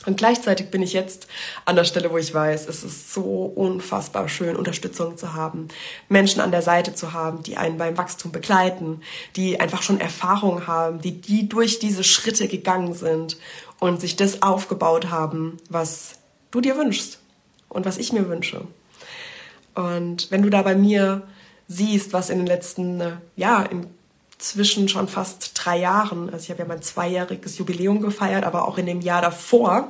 Und 0.06 0.16
gleichzeitig 0.16 0.70
bin 0.70 0.80
ich 0.80 0.92
jetzt 0.92 1.26
an 1.64 1.76
der 1.76 1.84
Stelle, 1.84 2.10
wo 2.10 2.18
ich 2.18 2.32
weiß, 2.32 2.68
es 2.68 2.84
ist 2.84 3.12
so 3.12 3.22
unfassbar 3.54 4.28
schön, 4.28 4.56
Unterstützung 4.56 5.16
zu 5.16 5.34
haben, 5.34 5.68
Menschen 6.08 6.40
an 6.40 6.52
der 6.52 6.62
Seite 6.62 6.94
zu 6.94 7.12
haben, 7.12 7.42
die 7.42 7.56
einen 7.56 7.78
beim 7.78 7.98
Wachstum 7.98 8.30
begleiten, 8.30 9.00
die 9.36 9.60
einfach 9.60 9.82
schon 9.82 10.00
Erfahrung 10.00 10.66
haben, 10.66 11.00
die, 11.00 11.20
die 11.20 11.48
durch 11.48 11.78
diese 11.78 12.04
Schritte 12.04 12.48
gegangen 12.48 12.94
sind 12.94 13.38
und 13.80 14.00
sich 14.00 14.16
das 14.16 14.42
aufgebaut 14.42 15.10
haben, 15.10 15.56
was 15.68 16.14
du 16.50 16.60
dir 16.60 16.76
wünschst 16.76 17.18
und 17.68 17.84
was 17.84 17.98
ich 17.98 18.12
mir 18.12 18.28
wünsche. 18.28 18.62
Und 19.74 20.30
wenn 20.30 20.42
du 20.42 20.50
da 20.50 20.62
bei 20.62 20.74
mir 20.74 21.22
siehst, 21.66 22.12
was 22.12 22.30
in 22.30 22.38
den 22.38 22.46
letzten, 22.46 23.00
äh, 23.00 23.12
ja, 23.36 23.68
inzwischen 24.38 24.88
schon 24.88 25.08
fast 25.08 25.52
drei 25.54 25.78
Jahren, 25.78 26.30
also 26.30 26.44
ich 26.44 26.50
habe 26.50 26.60
ja 26.60 26.68
mein 26.68 26.80
zweijähriges 26.80 27.58
Jubiläum 27.58 28.00
gefeiert, 28.00 28.44
aber 28.44 28.68
auch 28.68 28.78
in 28.78 28.86
dem 28.86 29.00
Jahr 29.00 29.20
davor 29.20 29.88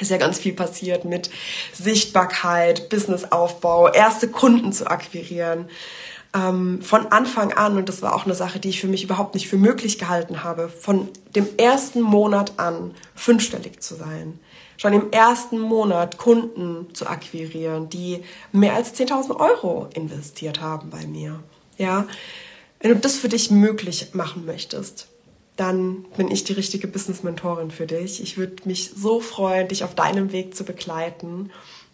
ist 0.00 0.10
ja 0.10 0.16
ganz 0.16 0.38
viel 0.38 0.52
passiert 0.52 1.04
mit 1.04 1.30
Sichtbarkeit, 1.72 2.88
Businessaufbau, 2.88 3.88
erste 3.88 4.28
Kunden 4.28 4.72
zu 4.72 4.86
akquirieren. 4.88 5.68
Ähm, 6.34 6.82
von 6.82 7.08
Anfang 7.08 7.52
an, 7.52 7.76
und 7.76 7.88
das 7.88 8.02
war 8.02 8.14
auch 8.14 8.24
eine 8.24 8.34
Sache, 8.34 8.58
die 8.58 8.68
ich 8.68 8.80
für 8.80 8.88
mich 8.88 9.04
überhaupt 9.04 9.34
nicht 9.34 9.48
für 9.48 9.56
möglich 9.56 9.98
gehalten 9.98 10.42
habe, 10.42 10.68
von 10.68 11.08
dem 11.34 11.46
ersten 11.56 12.00
Monat 12.00 12.54
an 12.58 12.94
fünfstellig 13.14 13.80
zu 13.80 13.94
sein 13.94 14.38
schon 14.76 14.92
im 14.92 15.12
ersten 15.12 15.60
Monat 15.60 16.18
Kunden 16.18 16.92
zu 16.94 17.06
akquirieren, 17.06 17.88
die 17.88 18.24
mehr 18.52 18.74
als 18.74 18.94
10.000 18.98 19.38
Euro 19.38 19.88
investiert 19.94 20.60
haben 20.60 20.90
bei 20.90 21.06
mir. 21.06 21.40
Ja, 21.78 22.06
wenn 22.84 22.92
du 22.92 22.98
das 22.98 23.16
für 23.16 23.30
dich 23.30 23.50
möglich 23.50 24.08
machen 24.12 24.44
möchtest, 24.44 25.06
dann 25.56 26.04
bin 26.18 26.30
ich 26.30 26.44
die 26.44 26.52
richtige 26.52 26.86
Business-Mentorin 26.86 27.70
für 27.70 27.86
dich. 27.86 28.22
Ich 28.22 28.36
würde 28.36 28.56
mich 28.66 28.90
so 28.94 29.20
freuen, 29.20 29.68
dich 29.68 29.84
auf 29.84 29.94
deinem 29.94 30.32
Weg 30.32 30.54
zu 30.54 30.64
begleiten. 30.64 31.50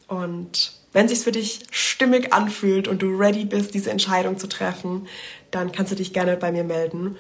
Und 0.09 0.73
Wenn 0.93 1.07
sich's 1.07 1.23
für 1.23 1.31
dich 1.31 1.61
stimmig 1.71 2.33
anfühlt 2.33 2.89
und 2.89 3.03
du 3.03 3.17
ready 3.17 3.45
bist, 3.45 3.73
diese 3.73 3.93
Entscheidung 3.93 4.37
zu 4.37 4.49
treffen, 4.49 5.07
dann 5.53 5.71
kannst 5.71 5.93
du 5.93 5.97
dich 5.97 6.13
gerne 6.13 6.37
bei 6.37 6.51
mir 6.51 6.65
melden. 6.65 7.17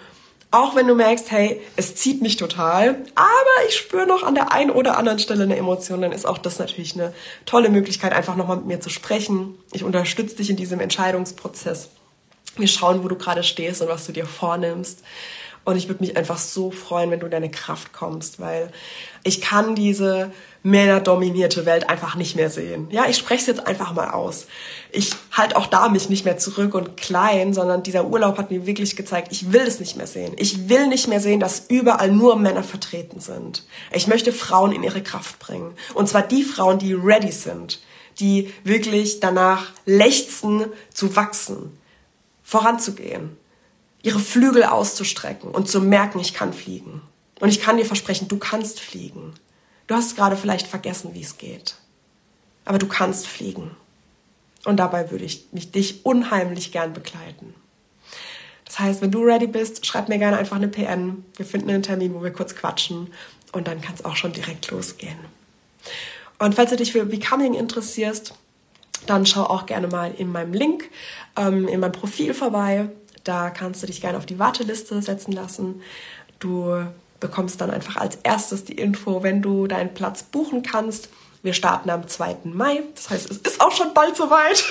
Auch 0.51 0.75
wenn 0.75 0.89
du 0.89 0.97
merkst, 0.97 1.31
hey, 1.31 1.61
es 1.77 1.95
zieht 1.95 2.23
mich 2.23 2.37
total, 2.37 2.97
aber 3.15 3.69
ich 3.69 3.77
spüre 3.77 4.09
noch 4.09 4.25
an 4.25 4.35
der 4.35 4.51
einen 4.51 4.73
oder 4.73 4.99
anderen 4.99 5.21
Stelle 5.21 5.45
eine 5.45 5.57
Emotion, 5.57 6.01
dann 6.01 6.11
ist 6.11 6.27
auch 6.27 6.39
das 6.39 6.59
natürlich 6.59 6.95
eine 6.95 7.15
tolle 7.47 7.69
Möglichkeit, 7.69 8.13
einfach 8.13 8.35
nochmal 8.35 8.57
mit 8.57 8.67
mir 8.67 8.81
zu 8.81 8.91
sprechen. 8.91 9.55
Ich 9.73 9.85
unterstütze 9.85 10.35
dich 10.35 10.51
in 10.51 10.57
diesem 10.57 10.81
Entscheidungsprozess. 10.81 11.91
Wir 12.57 12.69
schauen, 12.69 13.03
wo 13.05 13.09
du 13.09 13.17
gerade 13.17 13.43
stehst 13.43 13.83
und 13.83 13.89
was 13.89 14.07
du 14.07 14.13
dir 14.13 14.27
vornimmst. 14.27 15.03
Und 15.65 15.77
ich 15.77 15.89
würde 15.89 16.03
mich 16.03 16.17
einfach 16.17 16.39
so 16.39 16.71
freuen, 16.71 17.11
wenn 17.11 17.21
du 17.21 17.27
in 17.27 17.33
deine 17.33 17.51
Kraft 17.51 17.93
kommst, 17.93 18.41
weil 18.41 18.71
ich 19.25 19.41
kann 19.41 19.75
diese 19.75 20.33
männerdominierte 20.63 21.65
Welt 21.65 21.89
einfach 21.89 22.17
nicht 22.17 22.35
mehr 22.37 22.51
sehen. 22.51 22.89
Ja, 22.91 23.07
ich 23.09 23.17
spreche 23.17 23.41
es 23.41 23.47
jetzt 23.47 23.67
einfach 23.67 23.93
mal 23.93 24.11
aus. 24.11 24.47
Ich 24.91 25.13
halte 25.33 25.57
auch 25.57 25.67
da 25.67 25.89
mich 25.89 26.09
nicht 26.09 26.25
mehr 26.25 26.39
zurück 26.39 26.75
und 26.75 26.97
klein, 26.97 27.55
sondern 27.55 27.83
dieser 27.83 28.07
Urlaub 28.07 28.39
hat 28.39 28.51
mir 28.51 28.67
wirklich 28.67 28.97
gezeigt, 28.97 29.29
ich 29.31 29.53
will 29.53 29.63
es 29.63 29.81
nicht 29.81 29.97
mehr 29.97 30.07
sehen. 30.07 30.35
Ich 30.37 30.69
will 30.69 30.87
nicht 30.89 31.09
mehr 31.09 31.21
sehen, 31.21 31.41
dass 31.41 31.67
überall 31.69 32.11
nur 32.11 32.37
Männer 32.37 32.63
vertreten 32.63 33.21
sind. 33.21 33.65
Ich 33.93 34.07
möchte 34.07 34.33
Frauen 34.33 34.73
in 34.73 34.83
ihre 34.83 35.03
Kraft 35.03 35.39
bringen. 35.39 35.75
Und 35.95 36.09
zwar 36.09 36.23
die 36.23 36.43
Frauen, 36.43 36.79
die 36.79 36.95
ready 36.95 37.33
sind, 37.33 37.81
die 38.19 38.53
wirklich 38.65 39.21
danach 39.21 39.73
lechzen 39.87 40.67
zu 40.93 41.17
wachsen, 41.17 41.79
voranzugehen, 42.51 43.37
ihre 44.03 44.19
Flügel 44.19 44.65
auszustrecken 44.65 45.53
und 45.53 45.69
zu 45.69 45.81
merken, 45.81 46.19
ich 46.19 46.35
kann 46.35 46.53
fliegen. 46.53 47.01
Und 47.39 47.49
ich 47.49 47.61
kann 47.61 47.77
dir 47.77 47.87
versprechen, 47.87 48.27
du 48.27 48.39
kannst 48.39 48.81
fliegen. 48.81 49.35
Du 49.87 49.95
hast 49.95 50.17
gerade 50.17 50.37
vielleicht 50.37 50.67
vergessen, 50.67 51.15
wie 51.15 51.23
es 51.23 51.39
geht. 51.39 51.77
Aber 52.65 52.79
du 52.79 52.89
kannst 52.89 53.29
fliegen. 53.29 53.71
Und 54.65 54.79
dabei 54.79 55.13
würde 55.13 55.25
ich 55.25 55.47
mich 55.53 55.71
dich 55.71 56.05
unheimlich 56.05 56.73
gern 56.73 56.93
begleiten. 56.93 57.55
Das 58.65 58.81
heißt, 58.81 59.01
wenn 59.01 59.13
du 59.13 59.23
ready 59.23 59.47
bist, 59.47 59.87
schreib 59.87 60.09
mir 60.09 60.19
gerne 60.19 60.37
einfach 60.37 60.57
eine 60.57 60.69
PN. 60.69 61.25
Wir 61.37 61.47
finden 61.47 61.71
einen 61.71 61.85
Termin, 61.85 62.15
wo 62.15 62.23
wir 62.25 62.33
kurz 62.33 62.57
quatschen 62.57 63.13
und 63.53 63.69
dann 63.69 63.81
kann 63.81 63.95
es 63.95 64.05
auch 64.05 64.17
schon 64.17 64.33
direkt 64.33 64.73
losgehen. 64.73 65.19
Und 66.41 66.57
falls 66.57 66.71
du 66.71 66.77
dich 66.77 66.91
für 66.91 67.05
Becoming 67.05 67.55
interessierst, 67.55 68.35
dann 69.07 69.27
schau 69.27 69.45
auch 69.45 69.67
gerne 69.67 69.89
mal 69.89 70.13
in 70.17 70.31
meinem 70.31 70.53
Link, 70.53 70.89
ähm, 71.37 71.69
in 71.69 71.81
meinem 71.81 71.93
Profil 71.93 72.35
vorbei. 72.35 72.89
Da 73.25 73.51
kannst 73.51 73.83
du 73.83 73.87
dich 73.87 74.01
gerne 74.01 74.19
auf 74.19 74.27
die 74.27 74.39
Warteliste 74.39 75.01
setzen 75.03 75.33
lassen. 75.33 75.83
Du 76.39 76.87
bekommst 77.21 77.61
dann 77.61 77.71
einfach 77.71 77.97
als 77.97 78.17
erstes 78.23 78.65
die 78.65 78.75
Info, 78.75 79.23
wenn 79.23 79.43
du 79.43 79.67
deinen 79.67 79.95
Platz 79.95 80.23
buchen 80.23 80.63
kannst. 80.63 81.09
Wir 81.43 81.53
starten 81.53 81.91
am 81.91 82.09
2. 82.09 82.39
Mai. 82.45 82.83
Das 82.95 83.11
heißt, 83.11 83.31
es 83.31 83.39
ist 83.39 83.61
auch 83.61 83.73
schon 83.73 83.95
bald 83.95 84.17
soweit. 84.17 84.65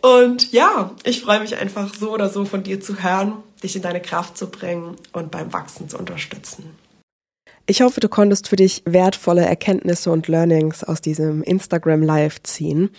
und 0.02 0.52
ja, 0.52 0.92
ich 1.04 1.22
freue 1.22 1.40
mich 1.40 1.56
einfach 1.56 1.92
so 1.94 2.12
oder 2.12 2.28
so 2.28 2.44
von 2.44 2.62
dir 2.62 2.80
zu 2.80 3.02
hören, 3.02 3.42
dich 3.62 3.76
in 3.76 3.82
deine 3.82 4.00
Kraft 4.00 4.36
zu 4.36 4.50
bringen 4.50 4.96
und 5.12 5.30
beim 5.30 5.52
Wachsen 5.52 5.88
zu 5.88 5.98
unterstützen. 5.98 6.76
Ich 7.66 7.80
hoffe, 7.80 8.00
du 8.00 8.08
konntest 8.08 8.48
für 8.48 8.56
dich 8.56 8.82
wertvolle 8.84 9.44
Erkenntnisse 9.44 10.10
und 10.10 10.26
Learnings 10.26 10.82
aus 10.82 11.00
diesem 11.00 11.42
Instagram 11.42 12.02
Live 12.02 12.42
ziehen. 12.42 12.90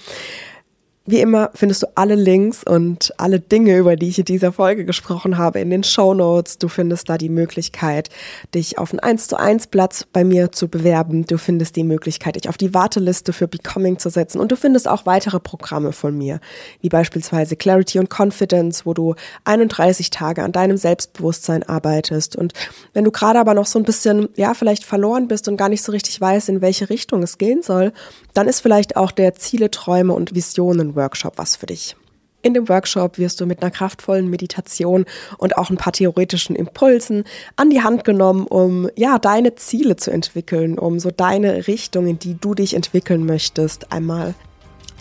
Wie 1.05 1.19
immer 1.19 1.51
findest 1.53 1.83
du 1.83 1.87
alle 1.95 2.15
Links 2.15 2.63
und 2.63 3.13
alle 3.17 3.41
Dinge, 3.41 3.77
über 3.77 3.97
die 3.97 4.07
ich 4.07 4.19
in 4.19 4.23
dieser 4.23 4.53
Folge 4.53 4.85
gesprochen 4.85 5.37
habe, 5.37 5.59
in 5.59 5.69
den 5.69 5.83
Show 5.83 6.13
Notes. 6.13 6.59
Du 6.59 6.69
findest 6.69 7.09
da 7.09 7.17
die 7.17 7.27
Möglichkeit, 7.27 8.07
dich 8.55 8.77
auf 8.77 8.93
einen 8.93 9.01
1 9.01 9.27
zu 9.27 9.37
1 9.37 9.67
Platz 9.67 10.05
bei 10.13 10.23
mir 10.23 10.53
zu 10.53 10.69
bewerben. 10.69 11.27
Du 11.27 11.37
findest 11.37 11.75
die 11.75 11.83
Möglichkeit, 11.83 12.37
dich 12.37 12.47
auf 12.47 12.55
die 12.55 12.73
Warteliste 12.73 13.33
für 13.33 13.49
Becoming 13.49 13.99
zu 13.99 14.09
setzen. 14.09 14.39
Und 14.39 14.53
du 14.53 14.55
findest 14.55 14.87
auch 14.87 15.05
weitere 15.05 15.41
Programme 15.41 15.91
von 15.91 16.17
mir, 16.17 16.39
wie 16.79 16.87
beispielsweise 16.87 17.57
Clarity 17.57 17.99
und 17.99 18.09
Confidence, 18.09 18.85
wo 18.85 18.93
du 18.93 19.15
31 19.43 20.09
Tage 20.09 20.41
an 20.41 20.53
deinem 20.53 20.77
Selbstbewusstsein 20.77 21.63
arbeitest. 21.63 22.37
Und 22.37 22.53
wenn 22.93 23.03
du 23.03 23.11
gerade 23.11 23.41
aber 23.41 23.55
noch 23.55 23.65
so 23.65 23.77
ein 23.77 23.83
bisschen, 23.83 24.29
ja, 24.37 24.53
vielleicht 24.53 24.85
verloren 24.85 25.27
bist 25.27 25.49
und 25.49 25.57
gar 25.57 25.67
nicht 25.67 25.83
so 25.83 25.91
richtig 25.91 26.21
weißt, 26.21 26.47
in 26.47 26.61
welche 26.61 26.89
Richtung 26.89 27.23
es 27.23 27.37
gehen 27.37 27.61
soll, 27.61 27.91
dann 28.33 28.47
ist 28.47 28.61
vielleicht 28.61 28.95
auch 28.95 29.11
der 29.11 29.35
Ziele, 29.35 29.69
Träume 29.69 30.13
und 30.13 30.33
Visionen 30.33 30.92
Workshop 30.95 31.37
was 31.37 31.55
für 31.55 31.65
dich. 31.65 31.95
In 32.43 32.53
dem 32.53 32.67
Workshop 32.67 33.17
wirst 33.17 33.39
du 33.39 33.45
mit 33.45 33.61
einer 33.61 33.71
kraftvollen 33.71 34.29
Meditation 34.29 35.05
und 35.37 35.57
auch 35.57 35.69
ein 35.69 35.77
paar 35.77 35.93
theoretischen 35.93 36.57
Impulsen 36.57 37.23
an 37.55 37.69
die 37.69 37.81
Hand 37.81 38.03
genommen, 38.03 38.45
um 38.47 38.89
ja 38.97 39.17
deine 39.17 39.55
Ziele 39.55 39.95
zu 39.95 40.11
entwickeln, 40.11 40.77
um 40.77 40.99
so 40.99 41.09
deine 41.09 41.67
Richtung, 41.67 42.05
in 42.05 42.19
die 42.19 42.35
du 42.35 42.53
dich 42.53 42.73
entwickeln 42.73 43.25
möchtest, 43.25 43.93
einmal 43.93 44.35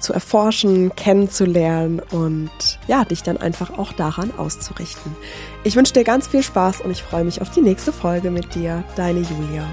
zu 0.02 0.12
erforschen, 0.12 0.94
kennenzulernen 0.94 2.00
und 2.10 2.50
ja, 2.86 3.04
dich 3.04 3.22
dann 3.22 3.38
einfach 3.38 3.76
auch 3.76 3.92
daran 3.92 4.32
auszurichten. 4.36 5.16
Ich 5.64 5.76
wünsche 5.76 5.92
dir 5.92 6.04
ganz 6.04 6.28
viel 6.28 6.42
Spaß 6.42 6.80
und 6.80 6.90
ich 6.92 7.02
freue 7.02 7.24
mich 7.24 7.40
auf 7.40 7.50
die 7.50 7.60
nächste 7.60 7.92
Folge 7.92 8.30
mit 8.30 8.54
dir, 8.54 8.84
deine 8.96 9.20
Julia. 9.20 9.66